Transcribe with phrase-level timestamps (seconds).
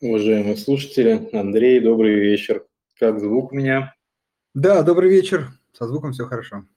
[0.00, 2.64] Уважаемые слушатели, Андрей, добрый вечер.
[3.00, 3.96] Как звук меня?
[4.54, 5.50] Да, добрый вечер.
[5.72, 6.68] Со звуком все хорошо.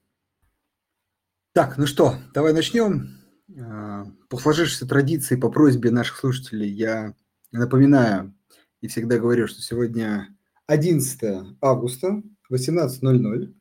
[1.54, 3.20] Так, ну что, давай начнем.
[3.60, 7.14] А, по сложившейся традиции, по просьбе наших слушателей, я
[7.52, 8.34] напоминаю
[8.82, 10.36] и всегда говорю, что сегодня
[10.66, 13.54] 11 августа, 18.00.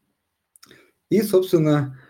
[1.11, 2.01] И, собственно,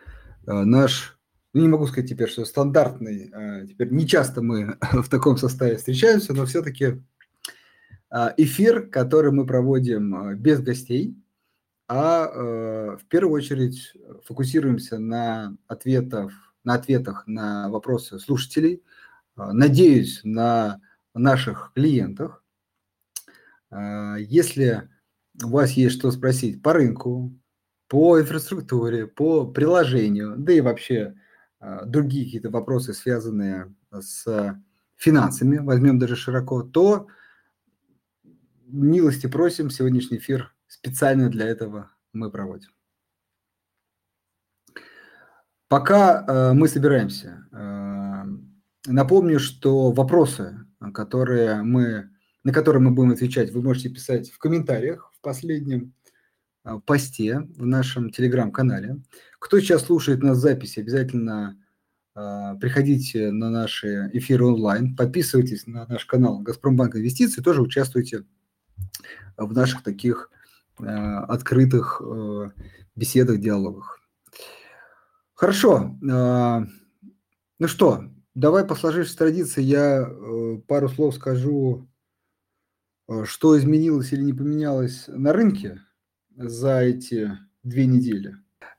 [0.46, 1.18] а, наш,
[1.52, 5.78] ну не могу сказать теперь, что стандартный, а, теперь не часто мы в таком составе
[5.78, 7.02] встречаемся, но все-таки
[8.12, 11.16] эфир, который мы проводим а, без гостей,
[11.88, 18.82] а э, в первую очередь фокусируемся на, ответах, на ответах на вопросы слушателей,
[19.36, 20.80] а, надеюсь, на
[21.14, 22.44] наших клиентах.
[23.72, 24.88] Если
[25.42, 27.32] у вас есть что спросить по рынку,
[27.88, 31.14] по инфраструктуре, по приложению, да и вообще
[31.84, 34.56] другие какие-то вопросы, связанные с
[34.96, 37.08] финансами, возьмем даже широко, то
[38.72, 42.70] милости просим, сегодняшний эфир специально для этого мы проводим.
[45.68, 48.24] Пока э, мы собираемся, э,
[48.86, 50.58] напомню, что вопросы,
[50.92, 52.10] которые мы,
[52.42, 55.94] на которые мы будем отвечать, вы можете писать в комментариях в последнем
[56.64, 59.00] э, посте в нашем телеграм-канале.
[59.38, 61.56] Кто сейчас слушает нас в записи, обязательно
[62.16, 68.26] э, приходите на наши эфиры онлайн, подписывайтесь на наш канал «Газпромбанк Инвестиции», тоже участвуйте в
[69.48, 70.30] наших таких
[70.78, 72.50] э, открытых э,
[72.94, 74.00] беседах, диалогах.
[75.34, 75.96] Хорошо.
[76.02, 76.60] Э,
[77.58, 80.10] ну что, давай по сложившейся традиции я
[80.66, 81.88] пару слов скажу,
[83.24, 85.82] что изменилось или не поменялось на рынке
[86.36, 88.36] за эти две недели.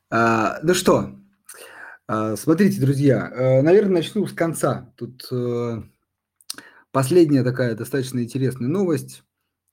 [0.10, 1.16] Ну что,
[2.08, 4.92] смотрите, друзья, наверное, начну с конца.
[4.96, 5.30] Тут
[6.92, 9.24] последняя такая достаточно интересная новость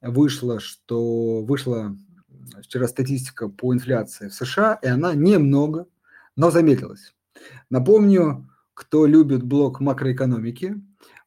[0.00, 1.96] вышло, что вышла
[2.62, 5.86] вчера статистика по инфляции в США, и она немного,
[6.36, 7.14] но замедлилась.
[7.70, 10.80] Напомню, кто любит блок макроэкономики,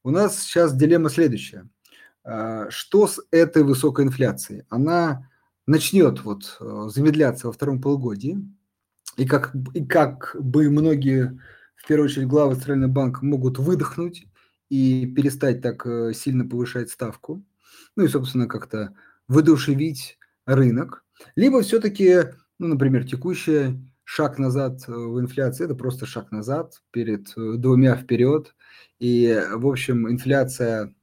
[0.04, 1.70] у нас сейчас дилемма следующая.
[2.24, 4.64] А, что с этой высокой инфляцией?
[4.70, 5.30] Она
[5.68, 8.40] начнет вот э, замедляться во втором полугодии,
[9.18, 11.40] и как, и как бы многие,
[11.76, 14.26] в первую очередь, главы Центрального банка могут выдохнуть
[14.70, 17.44] и перестать так э, сильно повышать ставку
[17.96, 18.94] ну и, собственно, как-то
[19.28, 21.04] выдушевить рынок,
[21.36, 22.20] либо все-таки,
[22.60, 28.56] ну, например, текущий шаг назад в инфляции– это просто шаг назад перед э, двумя вперед,
[29.00, 30.94] и, в общем, инфляция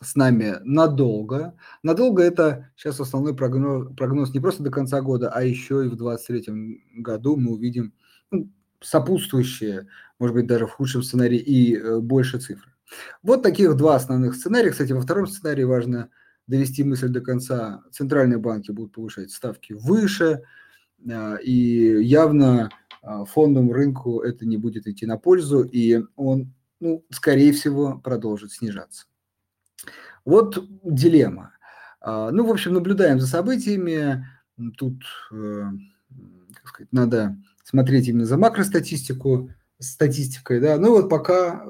[0.00, 1.54] с нами надолго.
[1.82, 5.96] Надолго это сейчас основной прогноз, прогноз не просто до конца года, а еще и в
[5.96, 7.92] 2023 году мы увидим
[8.30, 12.77] ну, сопутствующие, может быть, даже в худшем сценарии и э, больше цифр.
[13.22, 14.70] Вот таких два основных сценария.
[14.70, 16.10] Кстати, во втором сценарии важно
[16.46, 17.82] довести мысль до конца.
[17.92, 20.42] Центральные банки будут повышать ставки выше,
[21.10, 22.70] а, и явно
[23.02, 28.52] а, фондовому рынку это не будет идти на пользу, и он, ну, скорее всего, продолжит
[28.52, 29.06] снижаться.
[30.24, 31.52] Вот дилемма.
[32.00, 34.26] А, ну, в общем, наблюдаем за событиями.
[34.76, 35.64] Тут, э,
[36.54, 40.78] как сказать, надо смотреть именно за макростатистику, статистикой, да.
[40.78, 41.64] Ну вот пока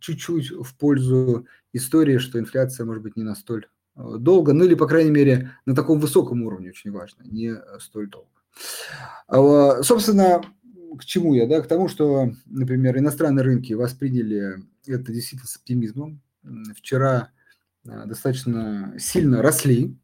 [0.00, 3.66] чуть-чуть в пользу истории, что инфляция может быть не на столь
[3.96, 8.08] э, долго, ну или, по крайней мере, на таком высоком уровне, очень важно, не столь
[8.08, 8.28] долго.
[9.28, 10.42] А, собственно,
[10.98, 11.46] к чему я?
[11.46, 11.60] Да?
[11.60, 16.20] К тому, что, например, иностранные рынки восприняли это действительно с оптимизмом.
[16.74, 17.30] Вчера
[17.86, 19.96] э, достаточно сильно росли.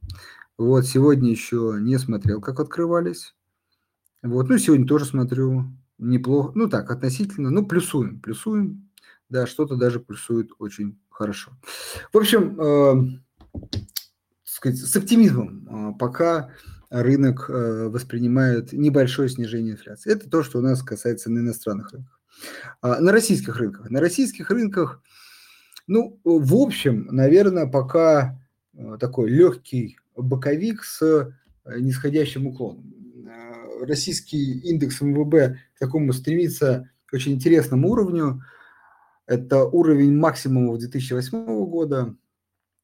[0.59, 3.35] Вот сегодня еще не смотрел, как открывались.
[4.23, 5.67] Вот, ну сегодня тоже смотрю
[5.99, 8.86] неплохо, ну так относительно, ну плюсуем, плюсуем,
[9.29, 11.53] да, что-то даже плюсует очень хорошо.
[12.13, 13.61] В общем, э,
[14.45, 16.51] сказать, с оптимизмом э, пока
[16.91, 20.13] рынок э, воспринимает небольшое снижение инфляции.
[20.13, 22.21] Это то, что у нас касается на иностранных рынках.
[22.81, 23.91] А на российских рынках.
[23.91, 25.03] На российских рынках,
[25.87, 28.39] ну, в общем, наверное, пока
[28.75, 31.33] э, такой легкий боковик с
[31.79, 32.95] нисходящим уклоном.
[33.83, 38.43] Российский индекс МВБ к такому стремится к очень интересному уровню–
[39.27, 42.15] это уровень максимума 2008 года,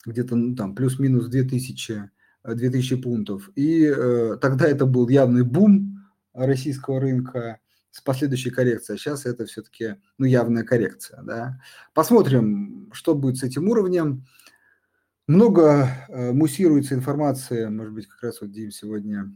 [0.04, 2.10] где-то ну, там плюс-минус 2000,
[2.44, 3.50] 2000 э, пунктов.
[3.54, 7.60] И э, тогда это был явный бум российского рынка
[7.90, 8.96] с последующей коррекцией.
[8.96, 11.22] А сейчас это все-таки ну, явная коррекция.
[11.22, 11.60] Да?
[11.94, 14.26] Посмотрим, что будет с этим уровнем.
[15.28, 19.32] Много э, муссируется информации, может быть, как раз вот Дим сегодня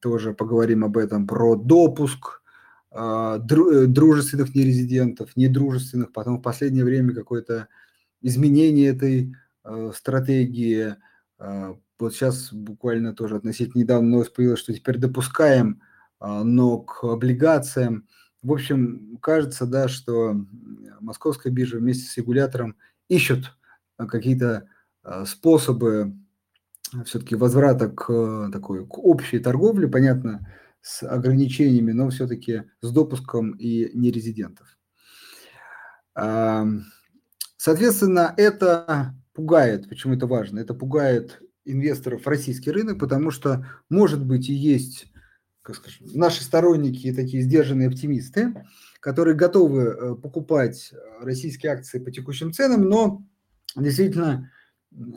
[0.00, 2.41] тоже поговорим об этом, про допуск а,
[2.92, 7.68] дружественных нерезидентов, недружественных, потом в последнее время какое-то
[8.20, 9.34] изменение этой
[9.94, 10.96] стратегии.
[11.98, 15.80] Вот сейчас буквально тоже относительно недавно новость появилась, что теперь допускаем
[16.20, 18.06] но к облигациям.
[18.42, 20.36] В общем, кажется, да, что
[21.00, 22.76] московская биржа вместе с регулятором
[23.08, 23.56] ищут
[23.96, 24.66] какие-то
[25.24, 26.14] способы
[27.04, 30.46] все-таки возврата к такой к общей торговле, понятно,
[30.82, 34.76] с ограничениями, но все-таки с допуском и нерезидентов.
[37.56, 44.26] Соответственно, это пугает, почему это важно, это пугает инвесторов в российский рынок, потому что, может
[44.26, 45.06] быть, и есть
[45.62, 48.52] как скажем, наши сторонники, такие сдержанные оптимисты,
[49.00, 53.22] которые готовы э, покупать российские акции по текущим ценам, но
[53.76, 54.50] действительно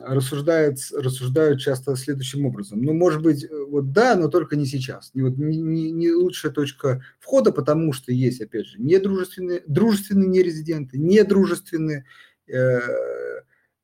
[0.02, 2.82] рассуждают, рассуждают часто следующим образом.
[2.82, 5.10] Ну, может быть, э, вот да, но только не сейчас.
[5.14, 12.06] Не, не, не, лучшая точка входа, потому что есть, опять же, недружественные, дружественные нерезиденты, недружественные
[12.48, 12.80] э,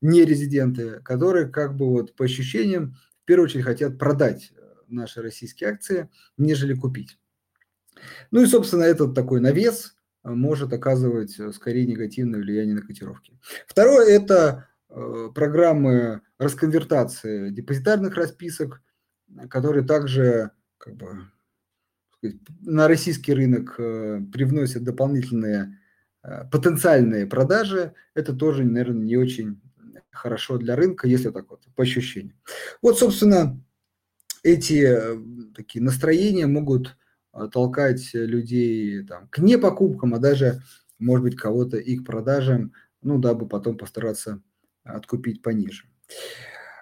[0.01, 5.71] нерезиденты, которые как бы вот по ощущениям в первую очередь хотят продать э, наши российские
[5.71, 6.09] акции,
[6.39, 7.19] нежели купить.
[8.31, 9.95] Ну и, собственно, этот такой навес
[10.25, 13.39] э, может оказывать скорее негативное влияние на котировки.
[13.67, 14.69] Второе– это
[15.35, 18.83] программы расконвертации депозитарных расписок,
[19.49, 21.29] которые также как бы,
[22.61, 25.79] на российский рынок э, привносят дополнительные
[26.23, 27.95] э, потенциальные продажи.
[28.15, 29.61] Это тоже, наверное, не очень
[30.11, 32.37] хорошо для рынка, если так вот, по ощущениям.
[32.83, 33.61] Вот, собственно,
[34.43, 34.99] эти
[35.55, 36.97] такие настроения могут
[37.53, 40.63] толкать людей там, к непокупкам, а даже,
[40.99, 44.43] может быть, кого-то и к продажам, ну, дабы потом постараться
[44.85, 45.85] откупить пониже.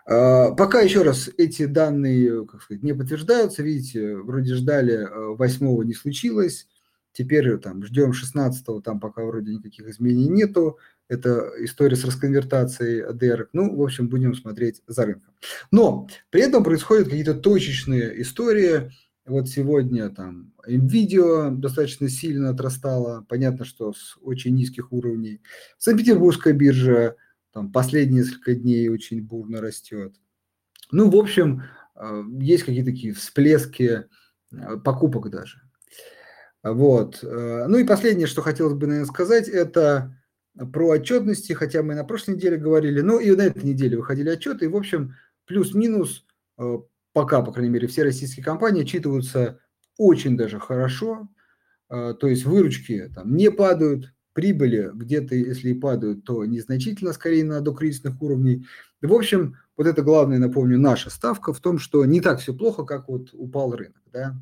[0.06, 5.06] А, пока еще раз эти данные как сказать, не подтверждаются, видите, вроде ждали
[5.36, 6.68] 8 э, не случилось,
[7.12, 13.48] теперь там ждем 16 там пока вроде никаких изменений нету, это история с расконвертацией ADR,
[13.52, 15.34] ну, в общем, будем смотреть за рынком.
[15.70, 18.92] Но при этом происходят какие-то точечные истории,
[19.26, 25.40] вот сегодня там NVIDIA достаточно сильно отрастала, понятно, что с очень низких уровней.
[25.78, 27.16] Санкт-Петербургская биржа
[27.52, 30.14] там последние несколько дней очень бурно растет.
[30.92, 31.62] Ну, в общем,
[31.96, 34.06] э, есть какие-то такие всплески
[34.52, 35.62] э, покупок даже.
[36.62, 37.20] Вот.
[37.22, 40.16] Э, ну и последнее, что хотелось бы, наверное, сказать, это
[40.72, 44.66] про отчетности, хотя мы на прошлой неделе говорили, ну и на этой неделе выходили отчеты,
[44.66, 45.14] и, в общем,
[45.46, 46.26] плюс-минус,
[47.12, 49.60] пока, по крайней мере, все российские компании отчитываются
[49.96, 51.28] очень даже хорошо,
[51.88, 57.60] то есть выручки там не падают, прибыли где-то, если и падают, то незначительно, скорее на
[57.60, 58.66] докризисных уровней.
[59.00, 62.84] В общем, вот это главное, напомню, наша ставка в том, что не так все плохо,
[62.84, 64.02] как вот упал рынок.
[64.12, 64.40] Да?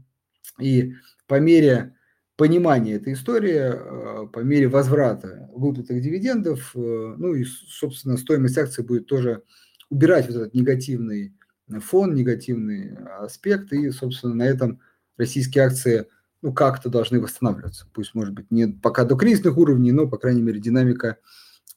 [0.61, 0.95] И
[1.27, 1.95] по мере
[2.37, 8.85] понимания этой истории, э, по мере возврата выплатных дивидендов, э, ну и, собственно, стоимость акций
[8.85, 9.43] будет тоже
[9.91, 11.35] убирать вот этот негативный
[11.81, 14.81] фон, негативный аспект, и, собственно, на этом
[15.17, 16.07] российские акции–
[16.43, 17.87] ну, как-то должны восстанавливаться.
[17.93, 21.19] Пусть, может быть, не пока до кризисных уровней, но, по крайней мере, динамика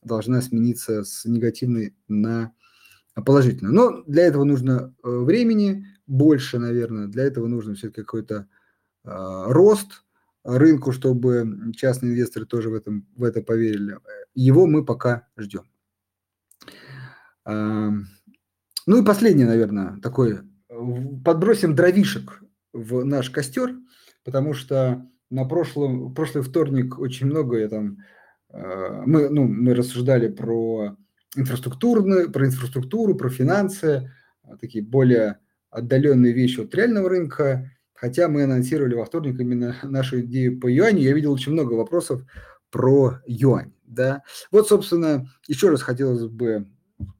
[0.03, 2.53] должна смениться с негативной на
[3.15, 3.73] положительную.
[3.73, 7.07] Но для этого нужно э, времени больше, наверное.
[7.07, 8.47] Для этого нужно все-таки какой-то
[9.03, 9.09] э,
[9.47, 10.03] рост
[10.43, 13.97] рынку, чтобы частные инвесторы тоже в, этом, в это поверили.
[14.33, 15.63] Его мы пока ждем.
[17.45, 17.89] Э,
[18.85, 20.39] ну и последнее, наверное, такой.
[21.25, 22.43] Подбросим дровишек
[22.73, 23.75] в наш костер–
[24.23, 27.97] потому что на прошлом, прошлый вторник очень много я там,
[28.49, 30.97] э, мы, ну, мы рассуждали про
[31.35, 34.11] инфраструктурную, про инфраструктуру, про финансы,
[34.43, 40.21] э, такие более отдаленные вещи от реального рынка, хотя мы анонсировали во вторник именно нашу
[40.21, 42.21] идею по юаню, я видел очень много вопросов
[42.69, 44.23] про юань, да.
[44.51, 46.67] Вот, собственно, еще раз хотелось бы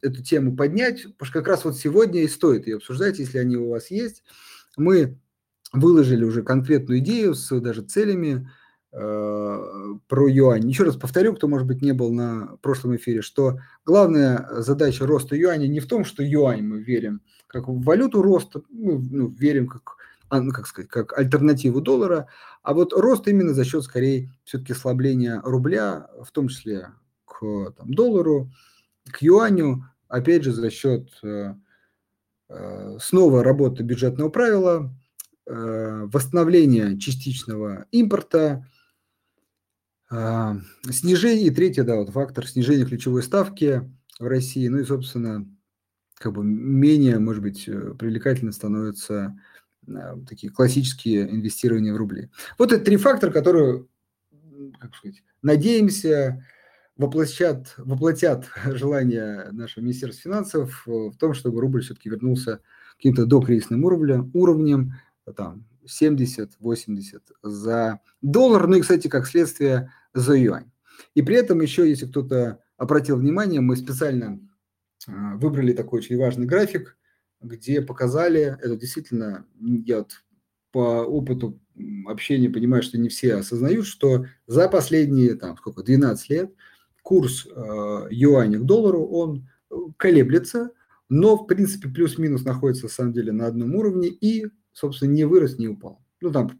[0.02, 3.56] эту тему поднять, потому что как раз вот сегодня и стоит ее обсуждать, если они
[3.56, 4.24] у вас есть.
[4.78, 5.18] Мы
[5.74, 8.50] выложили уже конкретную идею с даже целями
[8.92, 10.68] э, про юань.
[10.70, 15.36] Еще раз повторю, кто, может быть, не был на прошлом эфире, что главная задача роста
[15.36, 19.68] юаня не в том, что юань мы верим как в валюту роста, мы ну, верим
[19.68, 19.98] как,
[20.32, 22.28] ну, как сказать, как альтернативу доллара,
[22.64, 26.88] а вот рост именно за счет, скорее, все-таки ослабления рубля, в том числе
[27.26, 28.52] к там, доллару,
[29.12, 31.56] к юаню, опять же, за счет э,
[32.48, 34.94] э, снова работы бюджетного правила,
[35.54, 38.66] восстановление частичного импорта,
[40.10, 40.58] а,
[40.90, 43.90] снижение, и третье, да, вот фактор снижения ключевой ставки
[44.20, 45.48] в России, ну и, собственно,
[46.16, 49.36] как бы менее, может быть, э, привлекательно становятся
[50.28, 52.30] такие классические инвестирования в рубли.
[52.60, 53.88] Вот это три фактора, которые,
[54.80, 56.46] как сказать, надеемся,
[56.98, 63.84] воплощат, воплотят желание нашего Министерства финансов в том, чтобы рубль все-таки вернулся к каким-то докризисным
[63.84, 64.94] уровням, уровням
[65.36, 70.72] там, 70-80 за доллар, ну и, кстати, как следствие за юань.
[71.16, 74.40] И при этом еще, если кто-то обратил внимание, мы специально
[75.08, 76.98] а, выбрали такой очень важный график,
[77.42, 80.12] где показали, это действительно, я вот
[80.72, 81.60] по опыту
[82.06, 86.54] общения понимаю, что не все осознают, что за последние, там, сколько, 12 лет
[87.02, 89.50] курс э, юаня к доллару, он
[89.98, 90.72] колеблется,
[91.10, 95.58] но, в принципе, плюс-минус находится, на самом деле, на одном уровне и, собственно, не вырос,
[95.58, 96.02] не упал.
[96.22, 96.60] Ну, там,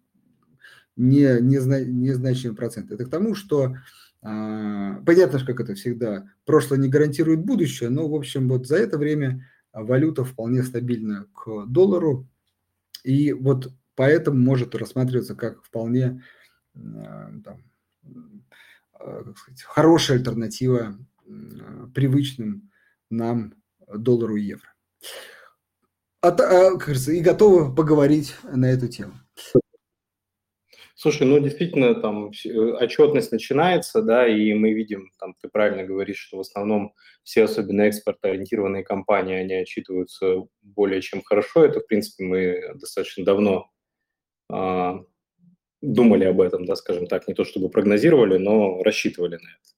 [0.96, 2.92] не, не, незначительный процент.
[2.92, 3.76] Это к тому, что
[4.22, 8.98] а, понятно, как это всегда, прошлое не гарантирует будущее, но, в общем, вот за это
[8.98, 12.28] время валюта вполне стабильна к доллару,
[13.04, 16.24] и вот поэтому может рассматриваться как вполне
[16.76, 17.64] а, там,
[18.94, 20.98] а, как сказать, хорошая альтернатива
[21.96, 22.70] привычным
[23.10, 23.56] нам
[23.88, 24.68] доллару и евро.
[26.24, 29.14] А, как говорится, и готовы поговорить на эту тему.
[30.94, 36.20] Слушай, ну действительно, там э, отчетность начинается, да, и мы видим, там ты правильно говоришь,
[36.20, 41.66] что в основном все, особенно экспорт-ориентированные компании, они отчитываются более чем хорошо.
[41.66, 43.72] Это, в принципе, мы достаточно давно
[44.54, 44.94] э,
[45.82, 49.72] думали об этом, да, скажем так, не то чтобы прогнозировали, но рассчитывали на это,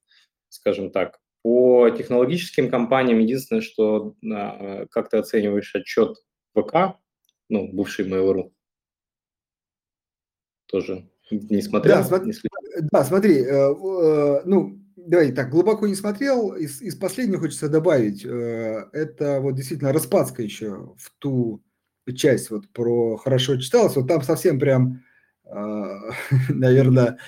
[0.50, 1.20] скажем так.
[1.40, 6.18] По технологическим компаниям единственное, что э, как ты оцениваешь отчет
[6.54, 6.98] ВК,
[7.48, 8.52] ну, бывший Mail.ru,
[10.66, 11.96] тоже не смотрел?
[11.96, 12.32] Да, смотри,
[12.90, 16.54] да, смотри э, э, ну, давай так, глубоко не смотрел.
[16.54, 21.62] Из, из последнего хочется добавить, э, это вот действительно Распадска еще в ту
[22.14, 25.02] часть вот про хорошо читалось, вот там совсем прям,
[25.44, 25.84] э,
[26.48, 27.18] наверное,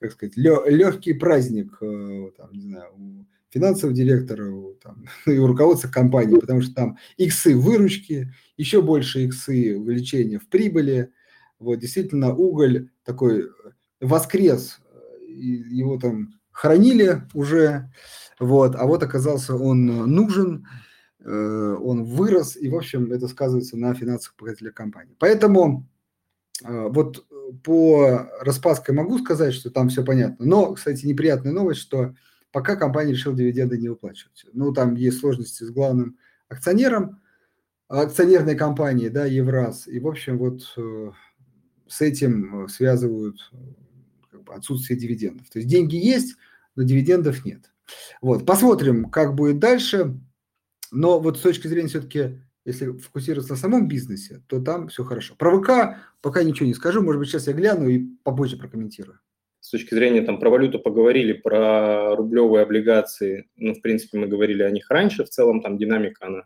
[0.00, 5.46] как сказать, легкий праздник, э, там, не знаю, у финансового директора у, там, и у
[5.46, 11.10] руководства компании, потому что там иксы выручки, еще больше иксы увеличения в прибыли,
[11.58, 13.48] вот, действительно, уголь такой
[14.00, 14.78] воскрес,
[15.26, 17.90] его там хранили уже,
[18.38, 20.66] вот, а вот оказался он нужен,
[21.18, 25.16] э, он вырос, и, в общем, это сказывается на финансовых показателях компании.
[25.18, 25.88] Поэтому
[26.64, 27.26] э, вот
[27.64, 32.14] по распаске могу сказать, что там все понятно, но, кстати, неприятная новость, что
[32.52, 34.46] пока компания решила дивиденды не выплачивать.
[34.52, 36.16] Ну, там есть сложности с главным
[36.48, 37.21] акционером,
[38.00, 41.10] акционерной компании, да, Евраз, и, в общем, вот э,
[41.86, 43.56] с этим э, связывают э,
[44.30, 45.48] как бы, отсутствие дивидендов.
[45.50, 46.36] То есть деньги есть,
[46.74, 47.70] но дивидендов нет.
[48.22, 50.18] Вот, посмотрим, как будет дальше.
[50.90, 55.34] Но вот с точки зрения все-таки, если фокусироваться на самом бизнесе, то там все хорошо.
[55.36, 57.02] Про ВК пока ничего не скажу.
[57.02, 59.18] Может быть, сейчас я гляну и попозже прокомментирую.
[59.60, 63.48] С точки зрения там про валюту поговорили, про рублевые облигации.
[63.56, 65.24] Ну, в принципе, мы говорили о них раньше.
[65.24, 66.44] В целом там динамика, она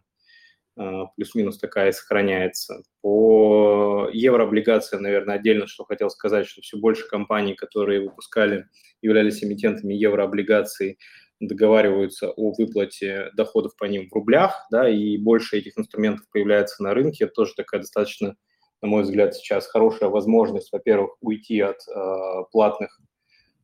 [1.16, 2.82] плюс-минус такая сохраняется.
[3.00, 8.66] По еврооблигациям, наверное, отдельно что хотел сказать, что все больше компаний, которые выпускали,
[9.00, 10.98] являлись эмитентами еврооблигаций,
[11.40, 16.94] договариваются о выплате доходов по ним в рублях, да, и больше этих инструментов появляется на
[16.94, 17.24] рынке.
[17.24, 18.36] Это тоже такая достаточно,
[18.82, 23.00] на мой взгляд, сейчас хорошая возможность, во-первых, уйти от э, платных,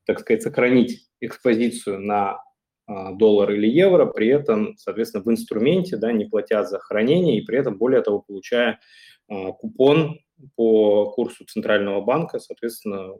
[0.04, 2.42] так сказать, сохранить экспозицию на а,
[2.88, 7.58] доллар или евро, при этом, соответственно, в инструменте, да, не платя за хранение, и при
[7.58, 8.80] этом, более того, получая
[9.28, 10.20] а, купон
[10.56, 13.14] по курсу Центрального банка, соответственно,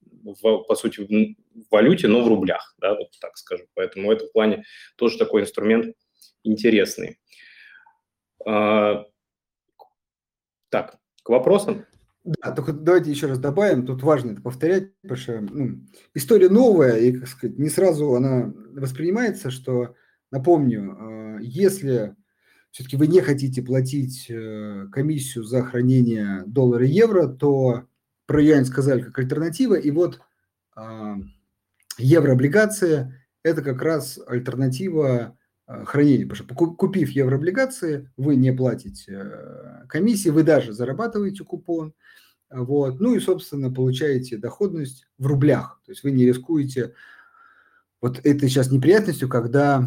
[0.00, 3.64] в, по сути, в валюте, но в рублях, да, вот так скажу.
[3.74, 4.64] Поэтому в этом плане
[4.96, 5.94] тоже такой инструмент
[6.42, 7.18] интересный.
[8.46, 9.04] А,
[10.70, 11.86] так, к вопросам.
[12.28, 15.80] Да, только давайте еще раз добавим, тут важно это повторять, потому что ну,
[16.12, 19.94] история новая, и, как сказать, не сразу она воспринимается, что,
[20.30, 22.14] напомню, э, если
[22.70, 27.84] все-таки вы не хотите платить э, комиссию за хранение доллара и евро, то
[28.26, 30.20] про юань сказали как альтернатива, и вот
[30.76, 31.16] а,
[31.96, 35.37] еврооблигация– это как раз альтернатива
[35.84, 39.30] хранения, потому что купив еврооблигации, вы не платите
[39.88, 41.94] комиссии, вы даже зарабатываете купон–
[42.50, 42.98] вот.
[42.98, 45.80] Ну и, собственно, получаете доходность в рублях.
[45.84, 46.94] То есть вы не рискуете
[48.00, 49.86] вот этой сейчас неприятностью, когда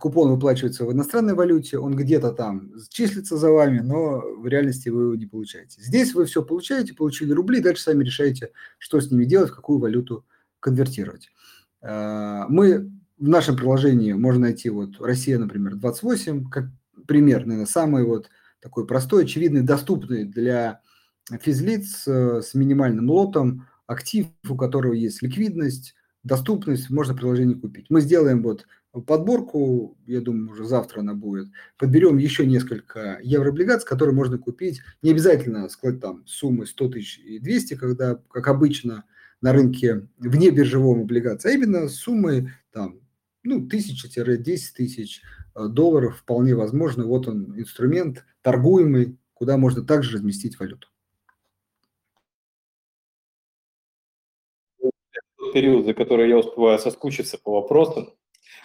[0.00, 5.02] купон выплачивается в иностранной валюте, он где-то там числится за вами, но в реальности вы
[5.02, 5.82] его не получаете.
[5.82, 10.24] Здесь вы все получаете, получили рубли, дальше сами решаете, что с ними делать, какую валюту
[10.58, 11.28] конвертировать.
[11.82, 12.90] Мы
[13.22, 16.64] в нашем приложении можно найти вот Россия, например, 28, как
[17.06, 18.28] пример, наверное, самый вот
[18.60, 20.80] такой простой, очевидный, доступный для
[21.40, 27.86] физлиц э, с минимальным лотом, актив, у которого есть ликвидность, доступность, можно приложение купить.
[27.90, 28.66] Мы сделаем вот
[29.06, 31.46] подборку, я думаю, уже завтра она будет.
[31.78, 34.80] Подберем еще несколько еврооблигаций, которые можно купить.
[35.00, 39.04] Не обязательно сказать там суммы 100 тысяч и 200, когда, как обычно,
[39.40, 43.01] на рынке вне биржевом облигации, а именно суммы там,
[43.42, 45.22] ну, тысяча-десять тысяч
[45.54, 47.06] э, долларов вполне возможно.
[47.06, 50.88] Вот он инструмент торгуемый, куда можно также разместить валюту.
[55.52, 58.14] период, за который я успеваю соскучиться по вопросам.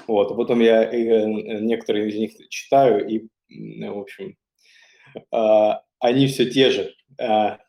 [0.08, 4.38] Вот, а потом я э, некоторые из них читаю, и, в общем,
[5.32, 6.94] а, они все те же.
[7.20, 7.60] А,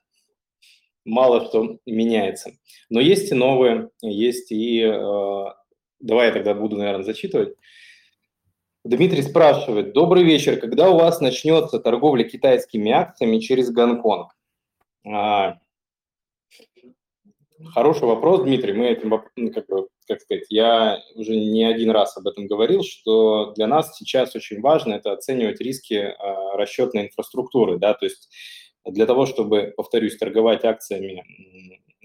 [1.05, 2.53] мало что меняется.
[2.91, 4.85] Но есть и новые, есть и...
[6.00, 7.55] Давай я тогда буду, наверное, зачитывать.
[8.85, 14.33] Дмитрий спрашивает, добрый вечер, когда у вас начнется торговля китайскими акциями через Гонконг?
[17.75, 18.73] Хороший вопрос, Дмитрий.
[18.73, 22.85] Мы этим, ну, как, бы, как сказать, я уже не один раз об этом говорил,
[22.85, 26.14] что для нас сейчас очень важно это оценивать риски э,
[26.55, 28.31] расчетной инфраструктуры, да, то есть
[28.85, 31.25] для того, чтобы, повторюсь, торговать акциями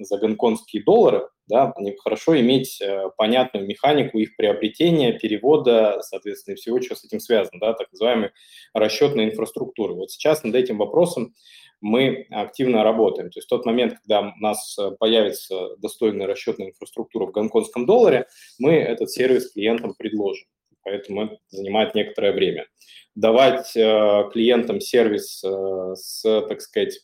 [0.04, 6.96] за гонконгские доллары, да, хорошо иметь э, понятную механику их приобретения, перевода, соответственно, всего, что
[6.96, 8.32] с этим связано, да, так называемой
[8.74, 9.94] расчетной инфраструктуры.
[9.94, 11.34] Вот сейчас над этим вопросом
[11.82, 13.30] мы активно работаем.
[13.30, 18.28] То есть в тот момент, когда у нас появится достойная расчетная инфраструктура в гонконгском долларе,
[18.58, 20.48] мы этот сервис клиентам предложим.
[20.84, 22.68] Поэтому это занимает некоторое время.
[23.16, 27.00] Давать э, клиентам сервис э, с, так сказать,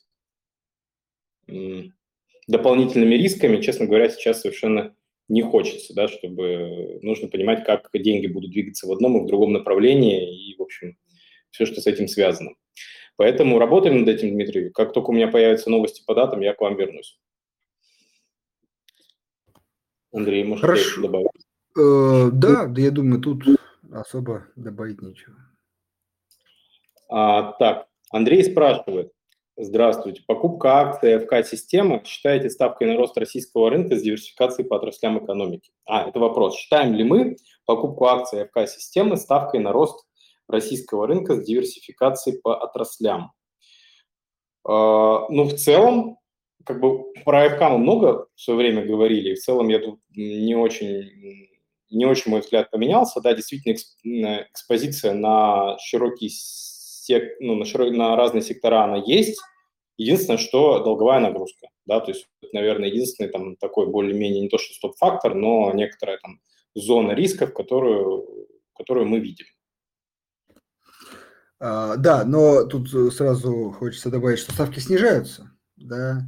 [2.49, 4.95] дополнительными рисками, честно говоря, сейчас совершенно
[5.27, 9.53] не хочется, да, чтобы нужно понимать, как деньги будут двигаться в одном и в другом
[9.53, 10.97] направлении, и, в общем,
[11.51, 12.51] все, что с этим связано.
[13.17, 14.71] Поэтому работаем над этим, Дмитрий.
[14.71, 17.19] Как только у меня появятся новости по датам, я к вам вернусь.
[20.11, 21.01] Андрей, может, Хорошо.
[21.01, 21.29] добавить?
[21.77, 23.43] Э, да, да, я думаю, тут
[23.91, 25.35] особо добавить нечего.
[27.09, 29.11] А, так, Андрей спрашивает.
[29.61, 30.23] Здравствуйте.
[30.25, 35.73] Покупка акций ФК-системы считаете ставкой на рост российского рынка с диверсификацией по отраслям экономики?
[35.85, 36.55] А, это вопрос.
[36.55, 40.07] Считаем ли мы покупку акций ФК-системы ставкой на рост
[40.47, 43.33] российского рынка с диверсификацией по отраслям.
[44.65, 46.19] А, ну, в целом,
[46.63, 49.99] как бы про АФК мы много в свое время говорили, и в целом я тут
[50.15, 51.49] не очень,
[51.89, 53.19] не очень мой взгляд поменялся.
[53.19, 59.37] Да, действительно, экспозиция на широкий сек, ну, на, широк, на разные сектора она есть.
[59.99, 64.73] Единственное, что долговая нагрузка, да, то есть, наверное, единственный там такой более-менее не то что
[64.73, 66.39] стоп-фактор, но некоторая там
[66.73, 69.45] зона рисков, которую, которую мы видим.
[71.59, 76.21] А, да, но тут э, сразу хочется добавить, что ставки снижаются, да,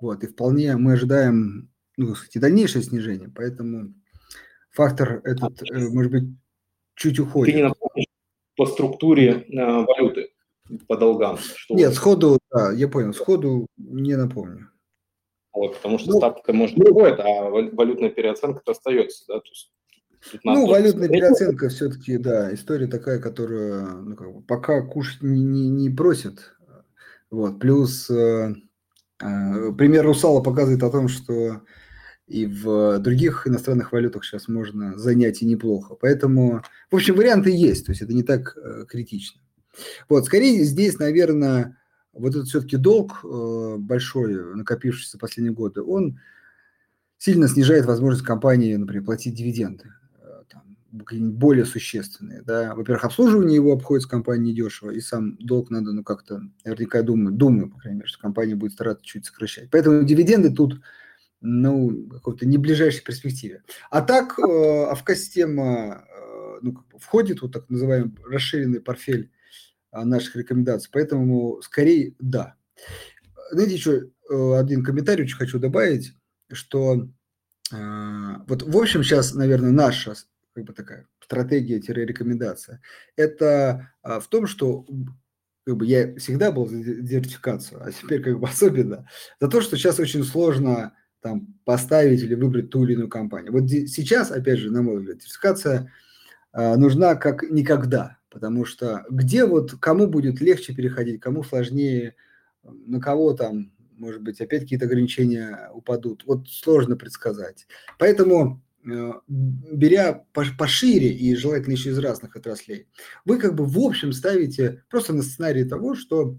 [0.00, 3.92] вот, и вполне мы ожидаем, ну, кстати, дальнейшее снижение, поэтому
[4.70, 6.28] фактор этот, а, может быть,
[6.94, 7.54] чуть уходит.
[7.54, 8.06] Ты не напомнишь
[8.54, 10.19] по структуре э, валюты,
[10.88, 11.38] по долгам?
[11.38, 14.70] Что Нет, сходу, да, я понял, сходу не напомню.
[15.52, 19.72] Вот, потому что ну, ставка может не уходит, а валютная переоценка остается, да, то есть
[20.44, 25.68] ну, валютная переоценка все-таки, да, история такая, которую ну, как бы, пока кушать не, не,
[25.68, 26.52] не просят.
[27.30, 27.58] Вот.
[27.58, 28.54] Плюс э,
[29.22, 31.62] э, пример Русала показывает о том, что
[32.26, 35.96] и в других иностранных валютах сейчас можно занять и неплохо.
[36.00, 39.40] Поэтому, в общем, варианты есть, то есть это не так э, критично.
[40.08, 41.76] Вот, скорее здесь, наверное,
[42.12, 46.18] вот этот все-таки долг э, большой, накопившийся в последние годы, он
[47.18, 49.92] сильно снижает возможность компании, например, платить дивиденды
[50.92, 52.42] более существенные.
[52.42, 52.74] Да?
[52.74, 57.70] Во-первых, обслуживание его обходится компании недешево, и сам долг надо, ну, как-то, наверняка, думаю, думаю,
[57.70, 59.68] по крайней мере, что компания будет стараться чуть сокращать.
[59.70, 60.80] Поэтому дивиденды тут,
[61.40, 63.62] ну, какой-то не ближайшей перспективе.
[63.90, 69.39] А так, э, АФК-система э, ну, входит в так называемый расширенный портфель э,
[69.92, 72.56] наших рекомендаций, поэтому скорее да.
[73.50, 76.14] Знаете, еще э, один комментарий очень хочу добавить,
[76.52, 77.08] что
[77.72, 80.14] э, вот, в общем, сейчас, наверное, наша
[80.54, 82.80] как бы такая стратегия-рекомендация,
[83.16, 84.84] это а, в том, что
[85.64, 89.08] как бы я всегда был за диверсификацию, а теперь как бы особенно
[89.40, 93.52] за то, что сейчас очень сложно там поставить или выбрать ту или иную компанию.
[93.52, 95.92] Вот сейчас, опять же, на мой взгляд, диверсификация
[96.52, 102.14] а, нужна как никогда, потому что где вот кому будет легче переходить, кому сложнее,
[102.62, 107.66] на кого там, может быть, опять какие-то ограничения упадут, вот сложно предсказать.
[107.98, 112.86] Поэтому Э, беря пошире и желательно еще из разных отраслей,
[113.26, 116.38] вы как бы в общем ставите просто на сценарий того, что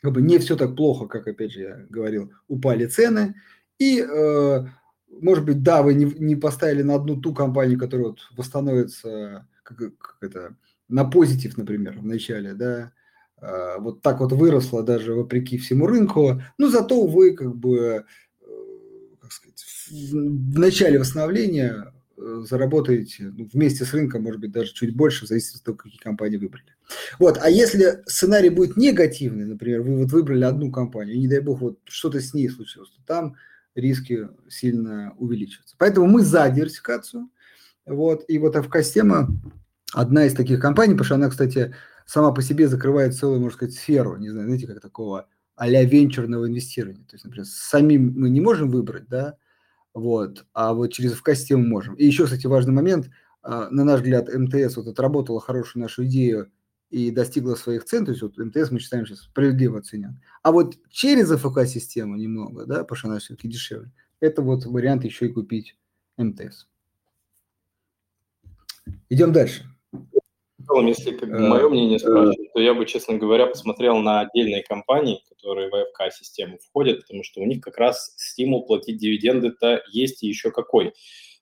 [0.00, 3.34] как бы не все так плохо, как опять же я говорил, упали цены,
[3.78, 4.66] и э,
[5.20, 9.76] может быть, да, вы не, не поставили на одну ту компанию, которая вот восстановится, как,
[9.98, 10.56] как это,
[10.92, 12.92] на позитив, например, в начале, да,
[13.40, 18.04] а, вот так вот выросла даже вопреки всему рынку, но зато вы как бы,
[18.40, 18.46] э,
[19.20, 24.94] как сказать, в начале восстановления э, заработаете ну, вместе с рынком, может быть, даже чуть
[24.94, 26.66] больше, в зависимости от того, какие компании выбрали.
[27.18, 31.40] Вот, а если сценарий будет негативный, например, вы вот выбрали одну компанию, и не дай
[31.40, 33.34] бог, вот что-то с ней случилось, то там
[33.74, 35.74] риски сильно увеличиваются.
[35.78, 37.30] Поэтому мы за диверсификацию.
[37.86, 39.28] Вот, и вот ФК-система
[39.92, 41.74] одна из таких компаний, потому что она, кстати,
[42.06, 46.46] сама по себе закрывает целую, можно сказать, сферу, не знаю, знаете, как такого а-ля венчурного
[46.48, 47.04] инвестирования.
[47.04, 49.36] То есть, например, самим мы не можем выбрать, да,
[49.94, 51.94] вот, а вот через ФК-систему можем.
[51.94, 53.10] И еще, кстати, важный момент,
[53.42, 56.50] а, на наш взгляд, МТС вот отработала хорошую нашу идею
[56.90, 60.20] и достигла своих цен, то есть вот МТС мы считаем сейчас справедливо оценен.
[60.42, 65.26] А вот через АФК-систему немного, да, потому что она все-таки дешевле, это вот вариант еще
[65.26, 65.76] и купить
[66.16, 66.66] МТС.
[69.08, 69.71] Идем дальше.
[70.62, 74.20] В целом, если как бы, мое мнение спрашивать, то я бы, честно говоря, посмотрел на
[74.20, 79.82] отдельные компании, которые в АФК-систему входят, потому что у них как раз стимул платить дивиденды-то
[79.90, 80.92] есть и еще какой.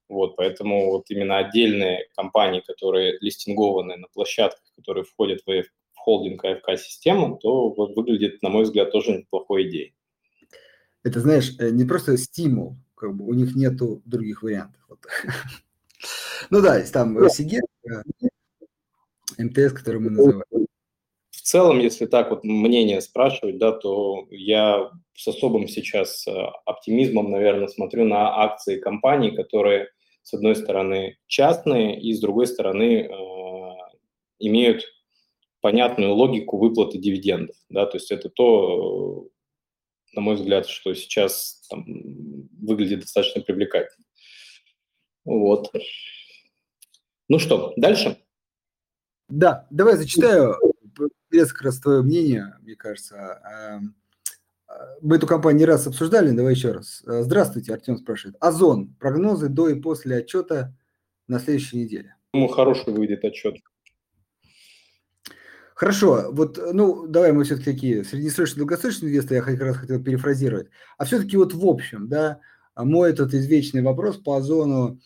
[0.09, 6.45] Вот, поэтому вот именно отдельные компании, которые листингованы на площадках, которые входят в, в холдинг
[6.45, 9.95] АФК-систему, то вот выглядит, на мой взгляд, тоже неплохой идеей.
[11.05, 14.83] Это, знаешь, э, не просто стимул, как бы у них нету других вариантов.
[14.89, 15.01] Вот.
[16.49, 18.03] Ну да, там Сигет, э,
[19.45, 20.43] МТС, который мы называем.
[21.31, 26.31] В целом, если так вот мнение спрашивать, да, то я с особым сейчас э,
[26.65, 29.89] оптимизмом, наверное, смотрю на акции компаний, которые
[30.23, 33.11] с одной стороны, частные, и с другой стороны, э,
[34.39, 34.85] имеют
[35.61, 37.57] понятную логику выплаты дивидендов.
[37.69, 37.87] Да?
[37.87, 39.29] То есть это то,
[40.13, 41.85] на мой взгляд, что сейчас там,
[42.63, 44.05] выглядит достаточно привлекательно.
[45.25, 45.73] Вот.
[47.29, 48.17] Ну что, дальше?
[49.31, 50.57] Да, давай зачитаю
[51.31, 53.83] резко раз твое мнение, мне кажется.
[55.01, 57.03] Мы эту компанию не раз обсуждали, давай еще раз.
[57.05, 58.37] Э, здравствуйте, Артем спрашивает.
[58.41, 60.77] Озон, прогнозы до и после отчета
[61.27, 62.15] на следующей неделе.
[62.33, 63.57] Ну, хороший выйдет отчет.
[65.75, 70.69] Хорошо, вот, ну, давай мы все-таки такие среднесрочные, долгосрочные инвесторы, я как раз хотел перефразировать.
[70.99, 72.39] А все-таки вот в общем, да,
[72.77, 75.01] мой этот извечный вопрос по озону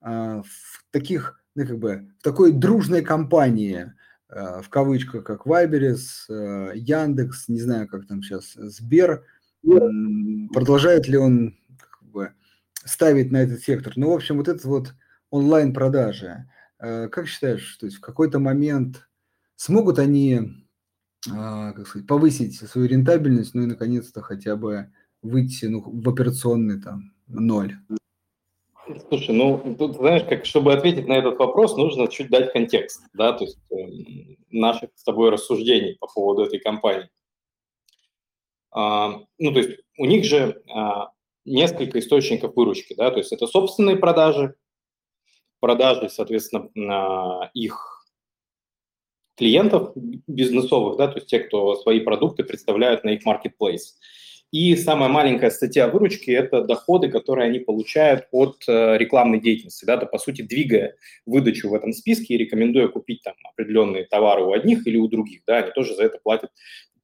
[0.00, 3.92] а, в таких, ну, как бы, в такой дружной компании–
[4.30, 9.24] Э, в кавычках, как Вайберис, э, Яндекс, не знаю, как там сейчас, Сбер,
[10.52, 12.32] продолжает ли он как бы,
[12.84, 13.92] ставить на этот сектор.
[13.96, 14.94] Ну, в общем, вот это вот
[15.30, 16.48] онлайн-продажи.
[16.78, 19.08] Э, как считаешь, то есть в какой-то момент
[19.56, 20.66] смогут они
[21.22, 27.12] как сказать, повысить свою рентабельность, ну и наконец-то хотя бы выйти ну, в операционный там
[27.26, 27.76] ноль?
[29.08, 33.32] Слушай, ну, тут, знаешь, как, чтобы ответить на этот вопрос, нужно чуть дать контекст, да,
[33.32, 37.08] то есть э, наших с тобой рассуждений по поводу этой компании.
[38.70, 41.10] А, ну, то есть у них же а,
[41.44, 44.54] несколько источников выручки, да, то есть это собственные продажи,
[45.60, 48.06] продажи, соответственно, их
[49.36, 53.96] клиентов бизнесовых, да, то есть те, кто свои продукты представляют на их marketplace.
[54.52, 59.96] И самая маленькая статья выручки– это доходы, которые они получают от э, рекламной деятельности, да,
[59.96, 64.52] то, по сути, двигая выдачу в этом списке и рекомендуя купить там определенные товары у
[64.52, 66.50] одних или у других, да, они тоже за это платят,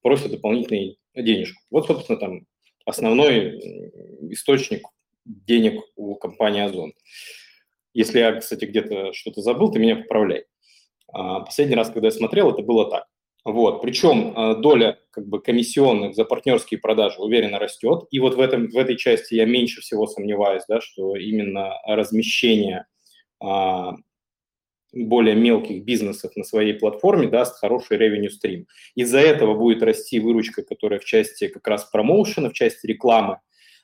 [0.02, 1.62] просят дополнительные денежку.
[1.70, 2.46] Вот, собственно, там
[2.84, 3.60] основной
[4.32, 4.82] источник
[5.24, 6.94] денег у компании Озон.
[7.94, 10.46] Если я, кстати, где-то что-то забыл, ты меня поправляй.
[11.12, 13.06] А, последний раз, когда я смотрел, это было так.
[13.46, 13.80] Вот.
[13.80, 18.02] Причем э, доля как бы, комиссионных за партнерские продажи уверенно растет.
[18.10, 22.86] И вот в, этом, в этой части я меньше всего сомневаюсь, да, что именно размещение
[23.40, 23.92] а,
[24.92, 28.66] более мелких бизнесов на своей платформе даст хороший revenue стрим.
[28.96, 33.38] Из-за этого будет расти выручка, которая в части как раз промоушена, в части рекламы.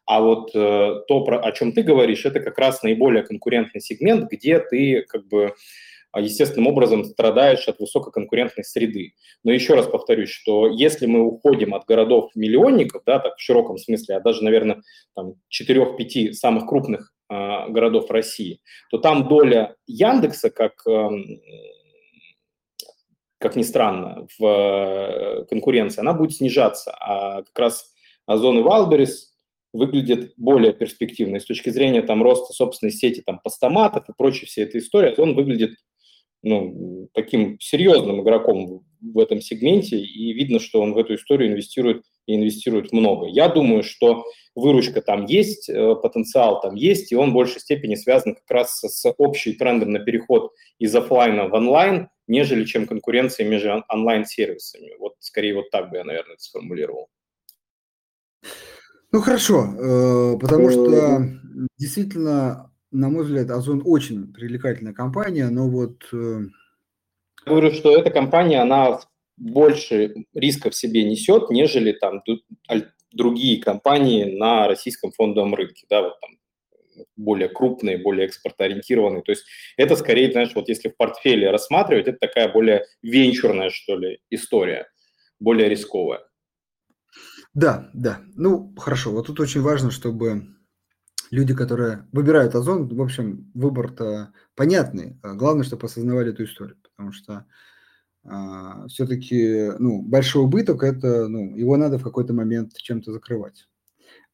[0.07, 4.29] А вот э, то, про, о чем ты говоришь, это как раз наиболее конкурентный сегмент,
[4.29, 5.55] где ты как бы
[6.21, 9.15] естественным образом страдаешь от высококонкурентной среды.
[9.45, 14.17] Но еще раз повторюсь, что если мы уходим от городов-миллионников, да, так в широком смысле,
[14.17, 14.83] а даже, наверное,
[15.15, 21.09] там 4-5 самых крупных э, городов России, то там доля Яндекса, как, э,
[23.39, 27.93] как ни странно, в э, конкуренции, она будет снижаться, а как раз
[28.27, 29.33] Озон и Валберис
[29.73, 31.41] выглядит более перспективно.
[31.41, 35.35] с точки зрения там, роста собственной сети там, постаматов и прочей всей этой истории, он
[35.35, 35.77] выглядит
[36.43, 42.05] ну, таким серьезным игроком в этом сегменте, и видно, что он в эту историю инвестирует
[42.27, 43.27] и инвестируют много.
[43.27, 44.25] Я думаю, что
[44.55, 48.81] выручка там есть, э, потенциал там есть, и он в большей степени связан как раз
[48.81, 54.95] с общим трендом на переход из офлайна в онлайн, нежели чем конкуренция между онлайн-сервисами.
[54.99, 57.09] Вот скорее вот так бы я, наверное, это сформулировал.
[59.11, 61.23] Ну хорошо, э, потому что
[61.79, 66.05] действительно, на мой взгляд, Озон очень привлекательная компания, но вот...
[66.13, 66.41] Э,
[67.45, 69.01] говорю, что эта компания, она
[69.37, 72.23] больше рисков в себе несет, нежели там
[73.13, 76.31] другие компании на российском фондовом рынке, да, вот там
[77.17, 79.23] более крупные, более экспортоориентированные.
[79.23, 79.45] То есть
[79.77, 84.89] это скорее, знаешь, вот если в портфеле рассматривать, это такая более венчурная, что ли, история,
[85.41, 86.21] более рисковая.
[87.55, 88.21] Да, да.
[88.35, 89.11] Ну, хорошо.
[89.11, 90.47] Вот тут очень важно, чтобы
[91.33, 95.19] люди, которые выбирают Озон, в общем, выбор-то понятный.
[95.23, 97.47] А главное, чтобы осознавали эту историю, потому что
[98.25, 103.67] а, все-таки, ну, большой убыток– это, ну, его надо в какой-то момент чем-то закрывать.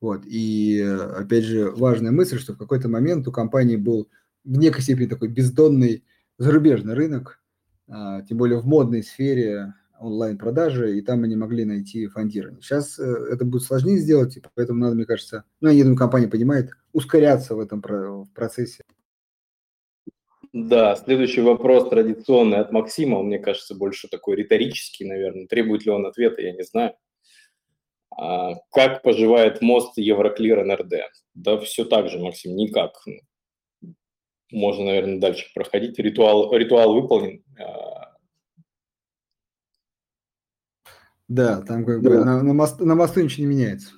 [0.00, 0.26] Вот.
[0.26, 4.08] И, опять же, важная мысль, что в какой-то момент у компании был
[4.44, 6.04] в некой степени такой бездонный
[6.36, 7.40] зарубежный рынок,
[7.86, 12.60] а, тем более в модной сфере онлайн-продажи, и там они могли найти фондирование.
[12.62, 16.28] Сейчас э, это будет сложнее сделать, и поэтому надо, мне кажется, ну, я думаю, компания
[16.28, 17.82] понимает, ускоряться в этом
[18.34, 18.84] процессе.
[20.52, 25.46] Да, следующий вопрос традиционный от Максима, он, мне кажется, больше такой риторический, наверное.
[25.46, 26.94] Требует ли он ответа, я не знаю.
[28.10, 30.94] А, как поживает мост Евроклир НРД?
[31.34, 32.92] Да все так же, Максим, никак.
[34.50, 35.98] Можно, наверное, дальше проходить.
[35.98, 37.44] Ритуал, ритуал выполнен.
[37.60, 38.16] А,
[41.28, 43.90] да, там как бы на, на, мост, на мосту ничего не меняется.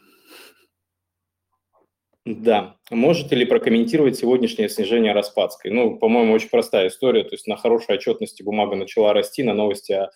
[2.26, 2.76] Да.
[2.90, 5.70] Можете ли прокомментировать сегодняшнее снижение Распадской?
[5.70, 7.24] Ну, по-моему, очень простая история.
[7.24, 10.10] То есть на хорошей отчетности бумага начала расти, на новости о,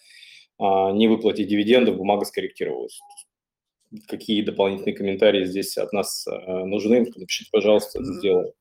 [0.59, 3.01] о невыплате дивидендов бумага скорректировалась.
[4.09, 7.07] Какие дополнительные комментарии здесь от нас э, нужны?
[7.17, 8.53] Напишите, пожалуйста, это сделаю.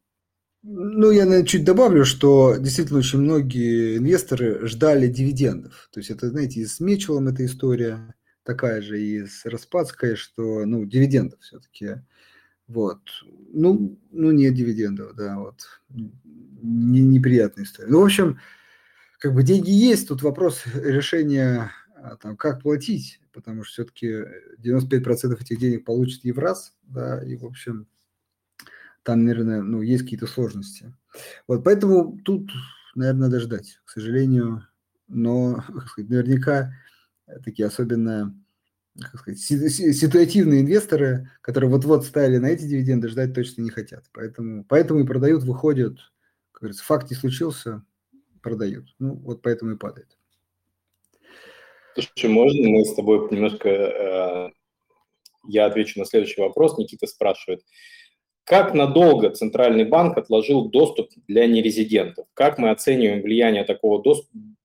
[0.61, 5.89] Ну, я наверное, чуть добавлю, что действительно очень многие инвесторы ждали дивидендов.
[5.91, 10.65] То есть это, знаете, и с Мечелом эта история такая же, и с Распадской, что,
[10.65, 12.01] ну, дивидендов все-таки
[12.67, 13.01] вот.
[13.51, 15.81] Ну, ну нет дивидендов, да, вот.
[15.89, 17.89] Не, неприятная история.
[17.89, 18.39] Ну, в общем,
[19.19, 24.25] как бы деньги есть, тут вопрос решения, а, там, как платить, потому что все-таки
[24.63, 27.87] 95% этих денег получит Евраз, да, и, в общем,
[29.03, 30.93] там, наверное, ну, есть какие-то сложности.
[31.47, 32.49] Вот, поэтому тут,
[32.95, 34.65] наверное, надо ждать, к сожалению,
[35.07, 36.73] но, сказать, наверняка
[37.43, 38.35] такие особенно
[38.99, 44.05] как сказать, ситуативные инвесторы, которые вот-вот ставили на эти дивиденды, ждать точно не хотят.
[44.13, 45.97] Поэтому, поэтому и продают, выходят.
[46.51, 47.83] Как говорится, факт не случился,
[48.41, 48.93] продают.
[48.99, 50.17] Ну, вот поэтому и падает.
[51.95, 53.69] Слушай, можно мы с тобой немножко...
[53.69, 54.49] Э,
[55.47, 56.77] я отвечу на следующий вопрос.
[56.77, 57.63] Никита спрашивает.
[58.43, 62.27] Как надолго Центральный банк отложил доступ для нерезидентов?
[62.33, 64.03] Как мы оцениваем влияние такого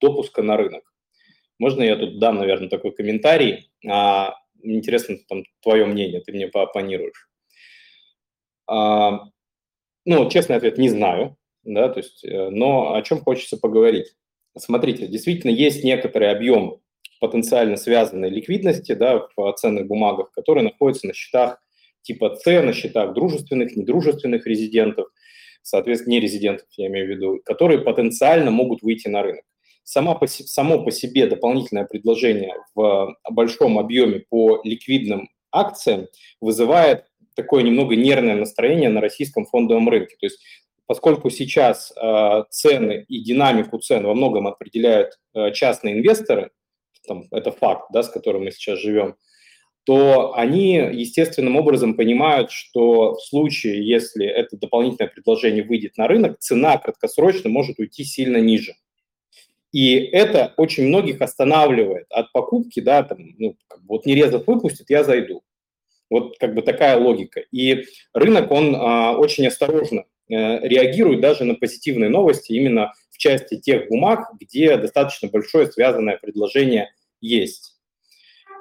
[0.00, 0.92] допуска на рынок?
[1.58, 3.70] Можно я тут дам, наверное, такой комментарий?
[3.86, 7.28] А, интересно там твое мнение, ты мне поопонируешь.
[8.66, 9.24] А,
[10.04, 14.14] ну, честный ответ, не знаю, да, то есть, э, но о чем хочется поговорить.
[14.56, 16.80] Смотрите, действительно есть некоторый объем
[17.20, 21.60] потенциально связанной ликвидности да, в ценных бумагах, которые находятся на счетах
[22.02, 25.08] типа С, на счетах дружественных, недружественных резидентов,
[25.62, 29.44] соответственно, не резидентов, я имею в виду, которые потенциально могут выйти на рынок
[29.88, 36.08] сама по, само по себе дополнительное предложение в большом объеме по ликвидным акциям
[36.42, 40.16] вызывает такое немного нервное настроение на российском фондовом рынке.
[40.20, 40.40] То есть
[40.86, 46.50] поскольку сейчас э, цены и динамику цен во многом определяют э, частные инвесторы,
[47.06, 49.16] там, это факт, да, с которым мы сейчас живем,
[49.84, 56.40] то они естественным образом понимают, что в случае, если это дополнительное предложение выйдет на рынок,
[56.40, 58.74] цена краткосрочно может уйти сильно ниже.
[59.72, 64.88] И это очень многих останавливает от покупки, да, там, ну, как бы, вот Нерезов выпустит,
[64.88, 65.42] я зайду.
[66.10, 67.40] Вот как бы такая логика.
[67.52, 73.58] И рынок, он а, очень осторожно а, реагирует даже на позитивные новости именно в части
[73.58, 77.74] тех бумаг, где достаточно большое связанное предложение есть.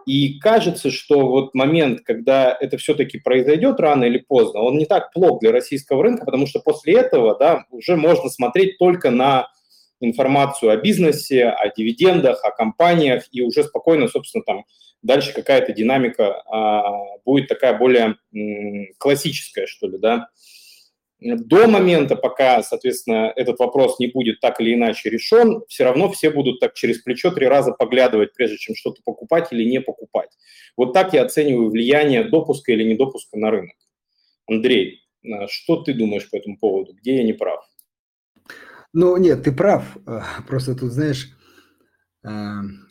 [0.05, 5.11] И кажется, что вот момент, когда это все-таки произойдет рано или поздно, он не так
[5.11, 9.49] плох для российского рынка, потому что после этого да, уже можно смотреть только на
[9.99, 14.65] информацию о бизнесе, о дивидендах, о компаниях, и уже спокойно, собственно, там
[15.01, 20.29] дальше какая-то динамика а, будет такая более м, классическая, что ли, да.
[21.19, 26.29] до момента, пока, соответственно, этот вопрос не будет так или иначе решен, все равно все
[26.29, 30.29] будут так через плечо три раза поглядывать, прежде чем что-то покупать или не покупать.
[30.75, 33.75] Вот так я оцениваю влияние допуска или недопуска на рынок.
[34.47, 36.93] Андрей, э, что ты думаешь по этому поводу?
[36.93, 37.67] Где я не прав?
[38.93, 39.97] Ну, нет, ты прав.
[40.05, 41.35] Э, просто тут, знаешь,
[42.23, 42.29] э,